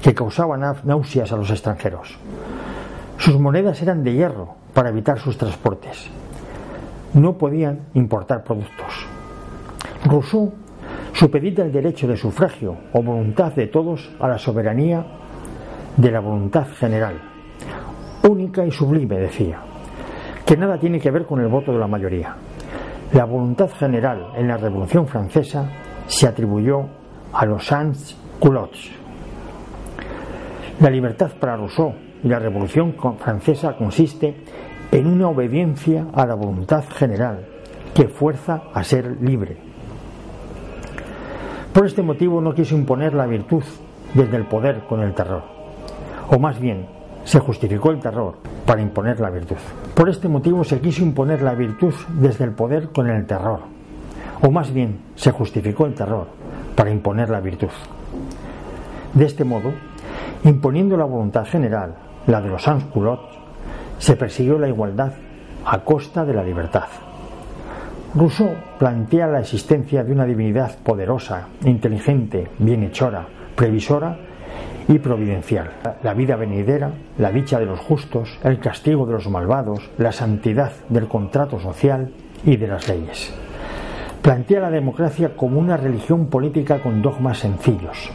que 0.01 0.13
causaban 0.13 0.63
náuseas 0.83 1.31
a 1.31 1.37
los 1.37 1.49
extranjeros. 1.49 2.17
Sus 3.17 3.39
monedas 3.39 3.81
eran 3.81 4.03
de 4.03 4.13
hierro 4.13 4.55
para 4.73 4.89
evitar 4.89 5.19
sus 5.19 5.37
transportes. 5.37 6.07
No 7.13 7.37
podían 7.37 7.87
importar 7.93 8.43
productos. 8.43 9.07
Rousseau 10.05 10.53
supedita 11.13 11.63
el 11.63 11.71
derecho 11.71 12.07
de 12.07 12.15
sufragio 12.15 12.77
o 12.93 13.01
voluntad 13.01 13.53
de 13.53 13.67
todos 13.67 14.11
a 14.19 14.27
la 14.27 14.37
soberanía 14.37 15.05
de 15.97 16.11
la 16.11 16.19
voluntad 16.19 16.67
general, 16.79 17.19
única 18.23 18.65
y 18.65 18.71
sublime, 18.71 19.17
decía, 19.17 19.59
que 20.45 20.55
nada 20.55 20.79
tiene 20.79 20.99
que 20.99 21.11
ver 21.11 21.25
con 21.25 21.41
el 21.41 21.47
voto 21.47 21.73
de 21.73 21.79
la 21.79 21.87
mayoría. 21.87 22.35
La 23.13 23.25
voluntad 23.25 23.69
general 23.69 24.31
en 24.35 24.47
la 24.47 24.57
Revolución 24.57 25.07
Francesa 25.07 25.69
se 26.07 26.27
atribuyó 26.27 26.85
a 27.33 27.45
los 27.45 27.65
sans 27.65 28.15
culottes. 28.39 28.91
La 30.79 30.89
libertad 30.89 31.31
para 31.39 31.57
Rousseau 31.57 31.93
y 32.23 32.27
la 32.27 32.39
Revolución 32.39 32.95
Francesa 33.19 33.75
consiste 33.75 34.35
en 34.91 35.07
una 35.07 35.29
obediencia 35.29 36.07
a 36.13 36.25
la 36.25 36.35
voluntad 36.35 36.83
general 36.89 37.45
que 37.93 38.07
fuerza 38.07 38.63
a 38.73 38.83
ser 38.83 39.17
libre. 39.21 39.57
Por 41.73 41.85
este 41.85 42.01
motivo 42.01 42.41
no 42.41 42.53
quiso 42.53 42.75
imponer 42.75 43.13
la 43.13 43.25
virtud 43.25 43.63
desde 44.13 44.37
el 44.37 44.45
poder 44.45 44.83
con 44.87 45.01
el 45.01 45.13
terror, 45.13 45.43
o 46.29 46.39
más 46.39 46.59
bien 46.59 46.85
se 47.23 47.39
justificó 47.39 47.91
el 47.91 47.99
terror 47.99 48.35
para 48.65 48.81
imponer 48.81 49.19
la 49.19 49.29
virtud. 49.29 49.57
Por 49.93 50.09
este 50.09 50.27
motivo 50.27 50.63
se 50.63 50.79
quiso 50.79 51.03
imponer 51.03 51.41
la 51.41 51.53
virtud 51.55 51.93
desde 52.19 52.45
el 52.45 52.51
poder 52.51 52.89
con 52.89 53.09
el 53.09 53.25
terror, 53.25 53.59
o 54.41 54.51
más 54.51 54.71
bien 54.71 54.99
se 55.15 55.31
justificó 55.31 55.85
el 55.85 55.93
terror 55.93 56.27
para 56.75 56.91
imponer 56.91 57.29
la 57.29 57.41
virtud. 57.41 57.69
De 59.13 59.25
este 59.25 59.43
modo, 59.43 59.73
imponiendo 60.43 60.95
la 60.95 61.05
voluntad 61.05 61.45
general, 61.45 61.95
la 62.27 62.41
de 62.41 62.49
los 62.49 62.63
sans 62.63 62.85
se 63.97 64.15
persiguió 64.15 64.59
la 64.59 64.67
igualdad 64.67 65.11
a 65.65 65.79
costa 65.79 66.23
de 66.23 66.33
la 66.33 66.43
libertad. 66.43 66.85
Rousseau 68.15 68.55
plantea 68.79 69.27
la 69.27 69.39
existencia 69.41 70.03
de 70.03 70.11
una 70.11 70.25
divinidad 70.25 70.77
poderosa, 70.79 71.47
inteligente, 71.65 72.47
bienhechora, 72.57 73.27
previsora 73.55 74.17
y 74.87 74.99
providencial. 74.99 75.71
La 76.03 76.13
vida 76.13 76.35
venidera, 76.35 76.91
la 77.17 77.31
dicha 77.31 77.59
de 77.59 77.65
los 77.65 77.79
justos, 77.79 78.39
el 78.43 78.59
castigo 78.59 79.05
de 79.05 79.13
los 79.13 79.29
malvados, 79.29 79.89
la 79.97 80.11
santidad 80.11 80.71
del 80.89 81.07
contrato 81.07 81.59
social 81.59 82.11
y 82.45 82.57
de 82.57 82.67
las 82.67 82.87
leyes. 82.87 83.33
Plantea 84.21 84.61
la 84.61 84.69
democracia 84.69 85.35
como 85.35 85.59
una 85.59 85.77
religión 85.77 86.27
política 86.27 86.79
con 86.79 87.01
dogmas 87.01 87.39
sencillos. 87.39 88.11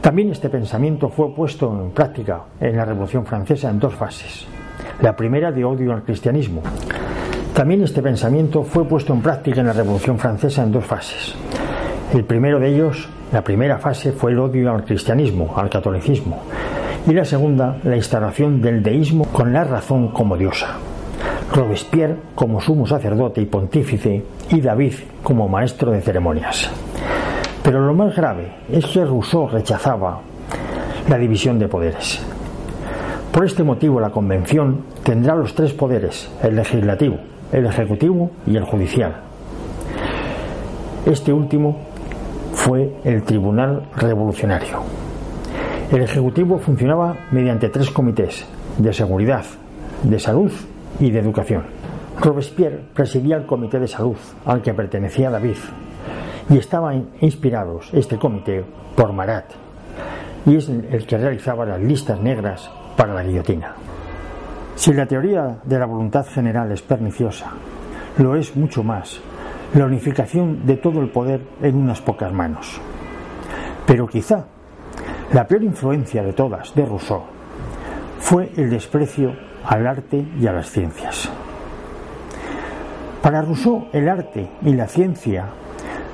También 0.00 0.30
este 0.30 0.48
pensamiento 0.48 1.10
fue 1.10 1.34
puesto 1.34 1.70
en 1.80 1.90
práctica 1.90 2.44
en 2.60 2.76
la 2.76 2.84
Revolución 2.84 3.26
Francesa 3.26 3.70
en 3.70 3.78
dos 3.78 3.94
fases. 3.94 4.46
La 5.02 5.14
primera 5.14 5.52
de 5.52 5.64
odio 5.64 5.92
al 5.92 6.04
cristianismo. 6.04 6.62
También 7.54 7.82
este 7.82 8.00
pensamiento 8.00 8.62
fue 8.62 8.84
puesto 8.84 9.12
en 9.12 9.20
práctica 9.20 9.60
en 9.60 9.66
la 9.66 9.72
Revolución 9.72 10.18
Francesa 10.18 10.62
en 10.62 10.72
dos 10.72 10.84
fases. 10.84 11.34
El 12.14 12.24
primero 12.24 12.58
de 12.58 12.74
ellos 12.74 13.08
la 13.32 13.42
primera 13.42 13.78
fase 13.78 14.12
fue 14.12 14.32
el 14.32 14.38
odio 14.38 14.72
al 14.72 14.84
cristianismo, 14.84 15.54
al 15.56 15.70
catolicismo, 15.70 16.38
y 17.06 17.12
la 17.12 17.24
segunda, 17.24 17.78
la 17.84 17.96
instalación 17.96 18.60
del 18.60 18.82
deísmo 18.82 19.26
con 19.26 19.52
la 19.52 19.64
razón 19.64 20.08
como 20.08 20.36
diosa. 20.36 20.76
Robespierre 21.54 22.16
como 22.34 22.60
sumo 22.60 22.86
sacerdote 22.86 23.40
y 23.40 23.46
pontífice 23.46 24.24
y 24.50 24.60
David 24.60 24.94
como 25.22 25.48
maestro 25.48 25.92
de 25.92 26.00
ceremonias. 26.00 26.70
Pero 27.62 27.80
lo 27.84 27.94
más 27.94 28.16
grave 28.16 28.52
es 28.70 28.86
que 28.86 29.04
Rousseau 29.04 29.48
rechazaba 29.48 30.20
la 31.08 31.18
división 31.18 31.58
de 31.58 31.68
poderes. 31.68 32.20
Por 33.32 33.44
este 33.44 33.62
motivo 33.62 34.00
la 34.00 34.10
Convención 34.10 34.84
tendrá 35.04 35.34
los 35.34 35.54
tres 35.54 35.72
poderes, 35.72 36.30
el 36.42 36.56
legislativo, 36.56 37.18
el 37.52 37.66
ejecutivo 37.66 38.30
y 38.46 38.56
el 38.56 38.64
judicial. 38.64 39.14
Este 41.06 41.32
último 41.32 41.89
fue 42.60 42.92
el 43.04 43.22
Tribunal 43.22 43.88
Revolucionario. 43.96 44.80
El 45.90 46.02
Ejecutivo 46.02 46.58
funcionaba 46.58 47.16
mediante 47.30 47.70
tres 47.70 47.90
comités 47.90 48.46
de 48.76 48.92
seguridad, 48.92 49.44
de 50.02 50.18
salud 50.18 50.52
y 51.00 51.10
de 51.10 51.20
educación. 51.20 51.62
Robespierre 52.20 52.82
presidía 52.92 53.38
el 53.38 53.46
Comité 53.46 53.78
de 53.78 53.88
Salud, 53.88 54.16
al 54.44 54.60
que 54.60 54.74
pertenecía 54.74 55.30
David, 55.30 55.56
y 56.50 56.58
estaban 56.58 57.08
inspirados 57.22 57.88
este 57.94 58.18
comité 58.18 58.62
por 58.94 59.14
Marat, 59.14 59.46
y 60.44 60.56
es 60.56 60.68
el 60.68 61.06
que 61.06 61.16
realizaba 61.16 61.64
las 61.64 61.80
listas 61.80 62.20
negras 62.20 62.70
para 62.94 63.14
la 63.14 63.22
guillotina. 63.22 63.74
Si 64.74 64.92
la 64.92 65.06
teoría 65.06 65.60
de 65.64 65.78
la 65.78 65.86
voluntad 65.86 66.26
general 66.26 66.70
es 66.72 66.82
perniciosa, 66.82 67.52
lo 68.18 68.36
es 68.36 68.54
mucho 68.54 68.84
más 68.84 69.18
la 69.74 69.84
unificación 69.84 70.66
de 70.66 70.76
todo 70.76 71.00
el 71.00 71.10
poder 71.10 71.40
en 71.62 71.76
unas 71.76 72.00
pocas 72.00 72.32
manos. 72.32 72.80
Pero 73.86 74.06
quizá 74.06 74.46
la 75.32 75.46
peor 75.46 75.62
influencia 75.62 76.22
de 76.22 76.32
todas 76.32 76.74
de 76.74 76.84
Rousseau 76.84 77.22
fue 78.18 78.50
el 78.56 78.70
desprecio 78.70 79.34
al 79.64 79.86
arte 79.86 80.26
y 80.38 80.46
a 80.46 80.52
las 80.52 80.70
ciencias. 80.70 81.28
Para 83.22 83.42
Rousseau 83.42 83.86
el 83.92 84.08
arte 84.08 84.50
y 84.62 84.72
la 84.72 84.88
ciencia 84.88 85.46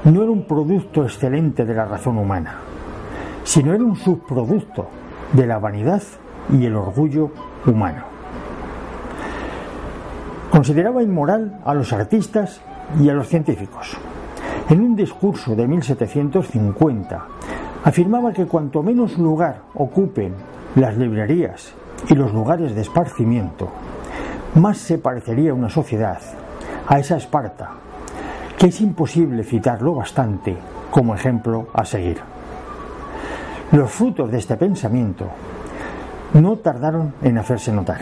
no 0.05 0.23
era 0.23 0.31
un 0.31 0.45
producto 0.45 1.05
excelente 1.05 1.65
de 1.65 1.75
la 1.75 1.85
razón 1.85 2.19
humana, 2.19 2.59
sino 3.45 3.73
era 3.73 3.85
un 3.85 3.97
subproducto 3.97 4.89
de 5.33 5.47
la 5.47 5.59
vanidad 5.59 6.03
y 6.53 6.67
el 6.67 6.77
orgullo 6.77 7.31
humano. 7.65 8.03
Consideraba 10.51 11.03
inmoral 11.03 11.61
a 11.65 11.75
los 11.75 11.93
artistas 11.93 12.61
y 13.01 13.09
a 13.09 13.15
los 13.15 13.29
científicos. 13.29 13.97
En 14.69 14.81
un 14.81 14.97
discurso 14.97 15.55
de 15.55 15.67
1750 15.67 17.27
afirmaba 17.85 18.33
que 18.33 18.47
cuanto 18.47 18.83
menos 18.83 19.17
lugar 19.19 19.63
ocupen 19.75 20.35
las 20.75 20.97
librerías 20.97 21.73
y 22.09 22.15
los 22.15 22.33
lugares 22.33 22.75
de 22.75 22.83
esparcimiento, 22.83 23.69
más 24.57 24.79
se 24.79 24.99
parecería 24.99 25.55
una 25.55 25.69
sociedad 25.69 26.19
a 26.87 26.99
esa 26.99 27.17
Esparta, 27.17 27.71
que 28.59 28.67
es 28.67 28.81
imposible 28.81 29.45
citarlo 29.45 29.95
bastante 29.95 30.57
como 30.91 31.15
ejemplo 31.15 31.69
a 31.73 31.85
seguir. 31.85 32.19
Los 33.73 33.91
frutos 33.91 34.31
de 34.31 34.39
este 34.39 34.57
pensamiento 34.57 35.27
no 36.35 36.57
tardaron 36.57 37.15
en 37.23 37.39
hacerse 37.39 37.73
notar. 37.73 38.01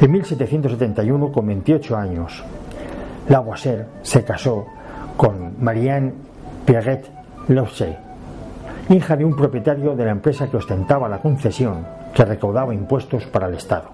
En 0.00 0.12
1771, 0.12 1.32
con 1.32 1.46
28 1.46 1.96
años, 1.96 2.44
Lavoisier 3.28 3.86
se 4.02 4.22
casó 4.22 4.66
con 5.16 5.56
Marianne 5.58 6.12
Pierret 6.64 7.10
Lousset, 7.48 7.98
hija 8.88 9.16
de 9.16 9.24
un 9.24 9.34
propietario 9.34 9.96
de 9.96 10.04
la 10.04 10.12
empresa 10.12 10.48
que 10.48 10.56
ostentaba 10.56 11.08
la 11.08 11.18
concesión 11.18 11.84
que 12.14 12.24
recaudaba 12.24 12.72
impuestos 12.72 13.26
para 13.26 13.48
el 13.48 13.54
Estado. 13.54 13.90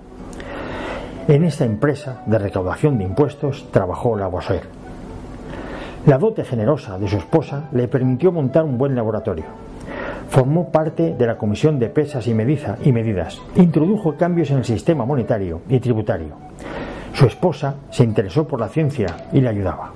En 1.28 1.44
esta 1.44 1.64
empresa 1.64 2.22
de 2.26 2.38
recaudación 2.38 2.98
de 2.98 3.04
impuestos 3.04 3.70
trabajó 3.70 4.16
Lavoisier. 4.16 4.64
La 6.04 6.18
dote 6.18 6.44
generosa 6.44 6.98
de 6.98 7.08
su 7.08 7.16
esposa 7.16 7.70
le 7.72 7.88
permitió 7.88 8.32
montar 8.32 8.64
un 8.64 8.76
buen 8.76 8.94
laboratorio. 8.94 9.44
Formó 10.28 10.70
parte 10.70 11.14
de 11.14 11.26
la 11.26 11.38
Comisión 11.38 11.78
de 11.78 11.88
Pesas 11.88 12.26
y 12.26 12.34
Medidas. 12.34 13.40
Introdujo 13.54 14.16
cambios 14.16 14.50
en 14.50 14.58
el 14.58 14.64
sistema 14.64 15.06
monetario 15.06 15.62
y 15.68 15.80
tributario 15.80 16.52
su 17.14 17.26
esposa 17.26 17.74
se 17.90 18.04
interesó 18.04 18.46
por 18.46 18.60
la 18.60 18.68
ciencia 18.68 19.28
y 19.32 19.40
le 19.40 19.48
ayudaba. 19.48 19.92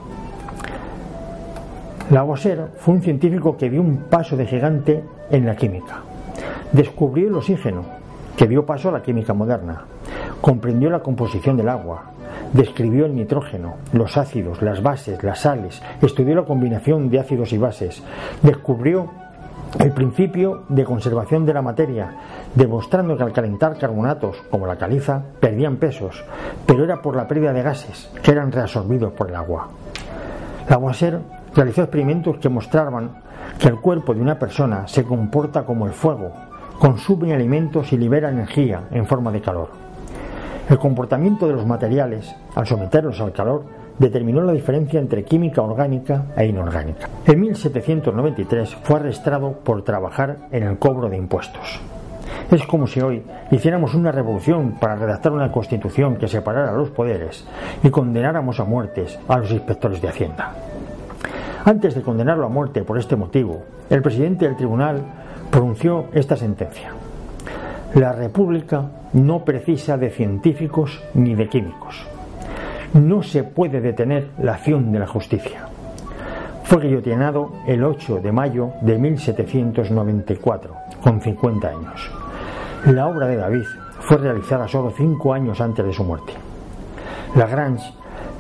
Lavoisier 2.11 2.69
fue 2.79 2.95
un 2.95 3.03
científico 3.03 3.57
que 3.57 3.69
dio 3.69 3.81
un 3.81 4.05
paso 4.09 4.37
de 4.37 4.47
gigante 4.47 5.03
en 5.31 5.45
la 5.45 5.57
química. 5.57 6.03
Descubrió 6.73 7.29
el 7.29 7.35
oxígeno, 7.35 7.85
que 8.37 8.47
dio 8.47 8.65
paso 8.65 8.91
a 8.91 8.93
la 8.93 9.03
química 9.03 9.33
moderna. 9.33 9.85
Comprendió 10.41 10.91
la 10.91 11.01
composición 11.01 11.57
del 11.57 11.69
agua, 11.69 12.05
describió 12.53 13.07
el 13.07 13.15
nitrógeno, 13.15 13.75
los 13.93 14.17
ácidos, 14.17 14.63
las 14.63 14.83
bases, 14.83 15.23
las 15.25 15.41
sales, 15.41 15.83
estudió 16.03 16.35
la 16.35 16.45
combinación 16.45 17.11
de 17.11 17.19
ácidos 17.19 17.53
y 17.53 17.59
bases, 17.59 18.03
descubrió 18.43 19.11
el 19.79 19.93
principio 19.93 20.63
de 20.69 20.85
conservación 20.85 21.45
de 21.45 21.55
la 21.55 21.63
materia, 21.63 22.11
demostrando 22.55 23.17
que 23.17 23.23
al 23.23 23.33
calentar 23.33 23.79
carbonatos, 23.79 24.37
como 24.51 24.67
la 24.67 24.77
caliza, 24.77 25.23
perdían 25.41 25.77
pesos, 25.77 26.25
pero 26.65 26.85
era 26.85 27.03
por 27.03 27.17
la 27.17 27.29
pérdida 27.29 27.53
de 27.53 27.63
gases, 27.63 28.11
que 28.23 28.31
eran 28.31 28.53
reabsorbidos 28.53 29.13
por 29.13 29.29
el 29.29 29.37
agua. 29.37 29.69
Lavoisier 30.69 31.21
realizó 31.55 31.83
experimentos 31.83 32.39
que 32.39 32.49
mostraban 32.49 33.23
que 33.59 33.69
el 33.69 33.81
cuerpo 33.81 34.15
de 34.15 34.21
una 34.21 34.39
persona 34.39 34.89
se 34.89 35.05
comporta 35.05 35.65
como 35.65 35.87
el 35.87 35.93
fuego, 35.93 36.33
consume 36.79 37.33
alimentos 37.33 37.93
y 37.93 37.99
libera 37.99 38.31
energía 38.31 38.83
en 38.91 39.07
forma 39.07 39.31
de 39.31 39.41
calor. 39.41 39.69
El 40.69 40.79
comportamiento 40.79 41.47
de 41.47 41.55
los 41.55 41.67
materiales, 41.67 42.35
al 42.55 42.67
someterlos 42.67 43.21
al 43.21 43.33
calor, 43.33 43.65
determinó 43.99 44.43
la 44.43 44.53
diferencia 44.53 45.01
entre 45.01 45.25
química 45.25 45.63
orgánica 45.63 46.27
e 46.37 46.47
inorgánica. 46.47 47.09
En 47.27 47.41
1793 47.41 48.77
fue 48.83 48.97
arrestado 48.97 49.53
por 49.53 49.83
trabajar 49.83 50.49
en 50.53 50.65
el 50.65 50.79
cobro 50.79 51.09
de 51.09 51.17
impuestos. 51.17 51.81
Es 52.51 52.65
como 52.67 52.87
si 52.87 53.01
hoy 53.01 53.23
hiciéramos 53.51 53.95
una 53.95 54.13
revolución 54.13 54.77
para 54.79 54.97
redactar 54.97 55.33
una 55.33 55.51
constitución 55.51 56.17
que 56.17 56.29
separara 56.29 56.73
los 56.73 56.91
poderes 56.91 57.47
y 57.83 57.91
condenáramos 57.91 58.61
a 58.61 58.65
muertes 58.65 59.19
a 59.27 59.39
los 59.39 59.51
inspectores 59.51 60.01
de 60.01 60.09
Hacienda. 60.09 60.53
Antes 61.65 61.95
de 61.95 62.03
condenarlo 62.03 62.47
a 62.47 62.51
muerte 62.51 62.83
por 62.83 62.99
este 62.99 63.17
motivo, 63.17 63.65
el 63.91 64.03
presidente 64.03 64.45
del 64.45 64.57
tribunal 64.57 65.01
pronunció 65.51 66.07
esta 66.13 66.37
sentencia. 66.37 66.91
La 67.95 68.13
República 68.13 68.91
no 69.15 69.45
precisa 69.45 69.97
de 69.97 70.11
científicos 70.11 71.03
ni 71.15 71.35
de 71.35 71.49
químicos 71.49 72.07
no 72.95 73.23
se 73.23 73.45
puede 73.45 73.81
detener 73.81 74.31
la 74.39 74.55
acción 74.55 74.93
de 74.93 74.99
la 74.99 75.07
justicia. 75.07 75.69
Fue 76.65 76.83
guillotinado 76.83 77.53
el 77.67 77.85
8 77.85 78.21
de 78.21 78.33
mayo 78.33 78.73
de 78.81 78.99
1794, 78.99 80.75
con 81.01 81.21
50 81.21 81.69
años. 81.69 82.11
La 82.87 83.07
obra 83.07 83.27
de 83.27 83.37
David 83.37 83.65
fue 84.01 84.17
realizada 84.19 84.67
solo 84.69 84.91
cinco 84.91 85.33
años 85.33 85.61
antes 85.61 85.85
de 85.85 85.93
su 85.93 86.05
muerte. 86.05 86.33
Lagrange, 87.37 87.93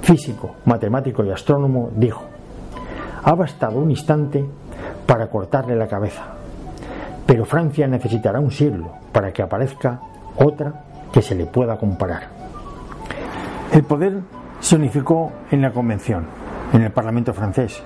físico, 0.03 0.57
matemático 0.65 1.25
y 1.25 1.31
astrónomo, 1.31 1.91
dijo, 1.95 2.25
ha 3.23 3.35
bastado 3.35 3.79
un 3.79 3.91
instante 3.91 4.45
para 5.07 5.29
cortarle 5.29 5.77
la 5.77 5.89
cabeza, 5.89 6.25
pero 7.27 7.45
Francia 7.45 7.87
necesitará 7.87 8.41
un 8.41 8.51
siglo 8.51 8.93
para 9.13 9.33
que 9.33 9.43
aparezca 9.43 10.01
otra 10.37 10.85
que 11.13 11.23
se 11.23 11.35
le 11.35 11.47
pueda 11.47 11.77
comparar. 11.77 12.36
El 13.77 13.85
poder 13.85 14.23
se 14.59 14.77
unificó 14.77 15.31
en 15.51 15.61
la 15.61 15.71
Convención, 15.71 16.25
en 16.73 16.81
el 16.81 16.91
Parlamento 16.93 17.35
francés. 17.35 17.83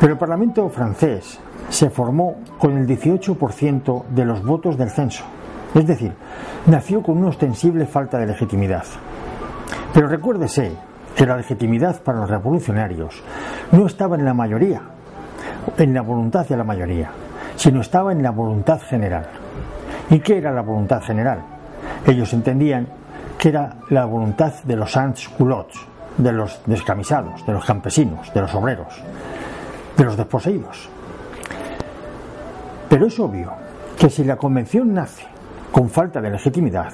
Pero 0.00 0.14
el 0.14 0.18
Parlamento 0.18 0.68
francés 0.70 1.38
se 1.68 1.88
formó 1.88 2.38
con 2.58 2.76
el 2.76 2.84
18% 2.84 4.06
de 4.08 4.24
los 4.24 4.44
votos 4.44 4.76
del 4.76 4.90
censo. 4.90 5.22
Es 5.72 5.86
decir, 5.86 6.12
nació 6.66 7.00
con 7.00 7.18
una 7.18 7.28
ostensible 7.28 7.86
falta 7.86 8.18
de 8.18 8.26
legitimidad. 8.26 8.82
Pero 9.92 10.08
recuérdese 10.08 10.72
que 11.14 11.26
la 11.26 11.36
legitimidad 11.36 12.02
para 12.02 12.18
los 12.18 12.28
revolucionarios 12.28 13.22
no 13.70 13.86
estaba 13.86 14.16
en 14.16 14.24
la 14.24 14.34
mayoría, 14.34 14.82
en 15.78 15.94
la 15.94 16.02
voluntad 16.02 16.48
de 16.48 16.56
la 16.56 16.64
mayoría, 16.64 17.12
sino 17.54 17.82
estaba 17.82 18.10
en 18.10 18.20
la 18.20 18.32
voluntad 18.32 18.80
general. 18.80 19.28
¿Y 20.10 20.18
qué 20.18 20.38
era 20.38 20.50
la 20.50 20.62
voluntad 20.62 21.02
general? 21.02 21.38
Ellos 22.04 22.32
entendían 22.32 23.03
que 23.44 23.50
era 23.50 23.76
la 23.90 24.06
voluntad 24.06 24.54
de 24.64 24.74
los 24.74 24.92
sans 24.92 25.28
culottes, 25.28 25.78
de 26.16 26.32
los 26.32 26.62
descamisados, 26.64 27.44
de 27.44 27.52
los 27.52 27.62
campesinos, 27.62 28.32
de 28.32 28.40
los 28.40 28.54
obreros, 28.54 29.02
de 29.98 30.02
los 30.02 30.16
desposeídos. 30.16 30.88
Pero 32.88 33.06
es 33.06 33.20
obvio 33.20 33.52
que 33.98 34.08
si 34.08 34.24
la 34.24 34.36
convención 34.36 34.94
nace 34.94 35.26
con 35.70 35.90
falta 35.90 36.22
de 36.22 36.30
legitimidad, 36.30 36.90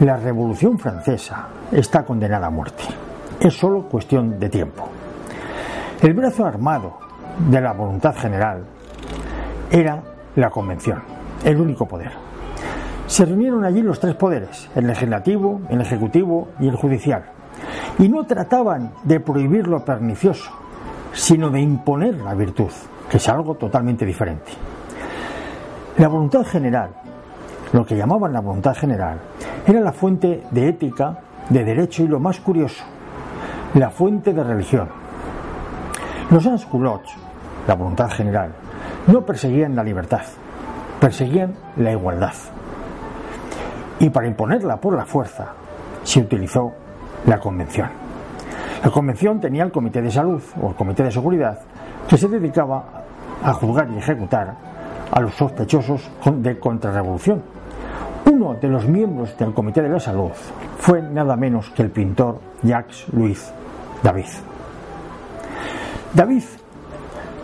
la 0.00 0.16
revolución 0.16 0.78
francesa 0.78 1.48
está 1.70 2.02
condenada 2.02 2.46
a 2.46 2.50
muerte. 2.50 2.84
Es 3.38 3.52
solo 3.52 3.82
cuestión 3.90 4.40
de 4.40 4.48
tiempo. 4.48 4.88
El 6.00 6.14
brazo 6.14 6.46
armado 6.46 6.96
de 7.50 7.60
la 7.60 7.74
voluntad 7.74 8.16
general 8.16 8.64
era 9.70 10.02
la 10.34 10.48
convención, 10.48 11.02
el 11.44 11.60
único 11.60 11.84
poder. 11.84 12.31
Se 13.12 13.26
reunieron 13.26 13.62
allí 13.62 13.82
los 13.82 14.00
tres 14.00 14.14
poderes, 14.14 14.70
el 14.74 14.86
legislativo, 14.86 15.60
el 15.68 15.82
ejecutivo 15.82 16.48
y 16.58 16.66
el 16.66 16.76
judicial, 16.76 17.24
y 17.98 18.08
no 18.08 18.24
trataban 18.24 18.94
de 19.04 19.20
prohibir 19.20 19.66
lo 19.66 19.84
pernicioso, 19.84 20.50
sino 21.12 21.50
de 21.50 21.60
imponer 21.60 22.14
la 22.14 22.32
virtud, 22.32 22.70
que 23.10 23.18
es 23.18 23.28
algo 23.28 23.54
totalmente 23.56 24.06
diferente. 24.06 24.52
La 25.98 26.08
voluntad 26.08 26.46
general, 26.46 26.88
lo 27.74 27.84
que 27.84 27.98
llamaban 27.98 28.32
la 28.32 28.40
voluntad 28.40 28.74
general, 28.74 29.18
era 29.66 29.80
la 29.80 29.92
fuente 29.92 30.44
de 30.50 30.68
ética, 30.68 31.18
de 31.50 31.64
derecho 31.64 32.04
y 32.04 32.08
lo 32.08 32.18
más 32.18 32.40
curioso, 32.40 32.82
la 33.74 33.90
fuente 33.90 34.32
de 34.32 34.42
religión. 34.42 34.88
Los 36.30 36.46
ansculots, 36.46 37.12
la 37.68 37.74
voluntad 37.74 38.08
general, 38.08 38.52
no 39.06 39.20
perseguían 39.20 39.76
la 39.76 39.84
libertad, 39.84 40.22
perseguían 40.98 41.52
la 41.76 41.92
igualdad. 41.92 42.32
Y 44.02 44.10
para 44.10 44.26
imponerla 44.26 44.78
por 44.78 44.96
la 44.96 45.06
fuerza 45.06 45.46
se 46.02 46.18
utilizó 46.18 46.72
la 47.24 47.38
convención. 47.38 47.88
La 48.82 48.90
convención 48.90 49.40
tenía 49.40 49.62
el 49.62 49.70
comité 49.70 50.02
de 50.02 50.10
salud 50.10 50.42
o 50.60 50.70
el 50.70 50.74
comité 50.74 51.04
de 51.04 51.12
seguridad 51.12 51.60
que 52.08 52.18
se 52.18 52.26
dedicaba 52.28 52.84
a 53.44 53.52
juzgar 53.52 53.88
y 53.90 53.98
ejecutar 53.98 54.54
a 55.08 55.20
los 55.20 55.34
sospechosos 55.34 56.10
de 56.24 56.58
contrarrevolución. 56.58 57.42
Uno 58.28 58.54
de 58.54 58.66
los 58.66 58.88
miembros 58.88 59.38
del 59.38 59.54
Comité 59.54 59.82
de 59.82 59.88
la 59.88 60.00
Salud 60.00 60.32
fue 60.78 61.00
nada 61.00 61.36
menos 61.36 61.70
que 61.70 61.82
el 61.82 61.90
pintor 61.90 62.40
Jacques 62.62 63.06
Louis 63.12 63.52
David. 64.02 64.26
David, 66.12 66.42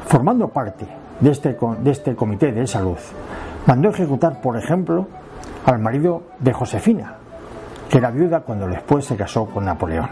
formando 0.06 0.48
parte 0.48 0.86
de 1.20 1.30
este, 1.30 1.56
de 1.82 1.90
este 1.90 2.16
Comité 2.16 2.50
de 2.50 2.66
Salud, 2.66 2.96
mandó 3.66 3.90
ejecutar, 3.90 4.40
por 4.40 4.56
ejemplo, 4.56 5.06
al 5.68 5.78
marido 5.78 6.22
de 6.38 6.52
Josefina, 6.54 7.16
que 7.90 7.98
era 7.98 8.10
viuda 8.10 8.40
cuando 8.40 8.66
después 8.66 9.04
se 9.04 9.16
casó 9.16 9.44
con 9.46 9.66
Napoleón. 9.66 10.08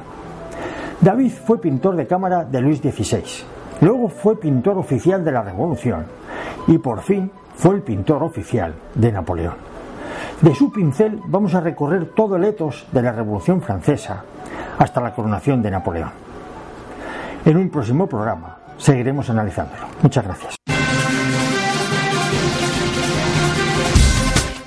David 1.00 1.32
fue 1.32 1.60
pintor 1.60 1.96
de 1.96 2.06
cámara 2.06 2.44
de 2.44 2.60
Luis 2.60 2.78
XVI, 2.78 3.24
luego 3.80 4.08
fue 4.08 4.38
pintor 4.38 4.76
oficial 4.76 5.24
de 5.24 5.32
la 5.32 5.42
Revolución 5.42 6.04
y 6.66 6.76
por 6.76 7.00
fin 7.00 7.30
fue 7.54 7.76
el 7.76 7.82
pintor 7.82 8.22
oficial 8.22 8.74
de 8.94 9.10
Napoleón. 9.10 9.54
De 10.42 10.54
su 10.54 10.70
pincel 10.70 11.20
vamos 11.26 11.54
a 11.54 11.60
recorrer 11.60 12.10
todo 12.14 12.36
el 12.36 12.44
etos 12.44 12.86
de 12.92 13.00
la 13.00 13.12
Revolución 13.12 13.62
Francesa 13.62 14.24
hasta 14.78 15.00
la 15.00 15.14
coronación 15.14 15.62
de 15.62 15.70
Napoleón. 15.70 16.10
En 17.46 17.56
un 17.56 17.70
próximo 17.70 18.06
programa 18.06 18.58
seguiremos 18.76 19.30
analizándolo. 19.30 19.86
Muchas 20.02 20.24
gracias. 20.24 20.55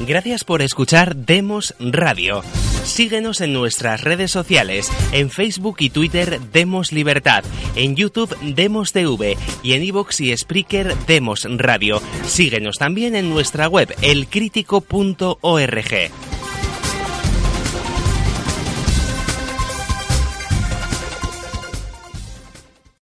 Gracias 0.09 0.43
por 0.43 0.63
escuchar 0.63 1.15
Demos 1.15 1.75
Radio. 1.79 2.41
Síguenos 2.83 3.41
en 3.41 3.53
nuestras 3.53 4.03
redes 4.03 4.31
sociales, 4.31 4.91
en 5.11 5.29
Facebook 5.29 5.75
y 5.81 5.91
Twitter 5.91 6.41
Demos 6.51 6.91
Libertad, 6.91 7.43
en 7.75 7.95
YouTube 7.95 8.35
Demos 8.41 8.91
TV 8.91 9.37
y 9.61 9.73
en 9.73 9.83
iVoox 9.83 10.21
y 10.21 10.35
Spreaker 10.35 10.95
Demos 11.05 11.45
Radio. 11.47 12.01
Síguenos 12.25 12.77
también 12.77 13.15
en 13.15 13.29
nuestra 13.29 13.67
web 13.67 13.93
elcrítico.org. 14.01 15.93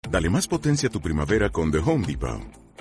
Dale 0.10 0.30
más 0.32 0.48
potencia 0.48 0.90
a 0.90 0.92
tu 0.92 1.00
primavera 1.00 1.52
con 1.52 1.72
The 1.72 1.78
Home 1.78 2.08
Depot. 2.08 2.69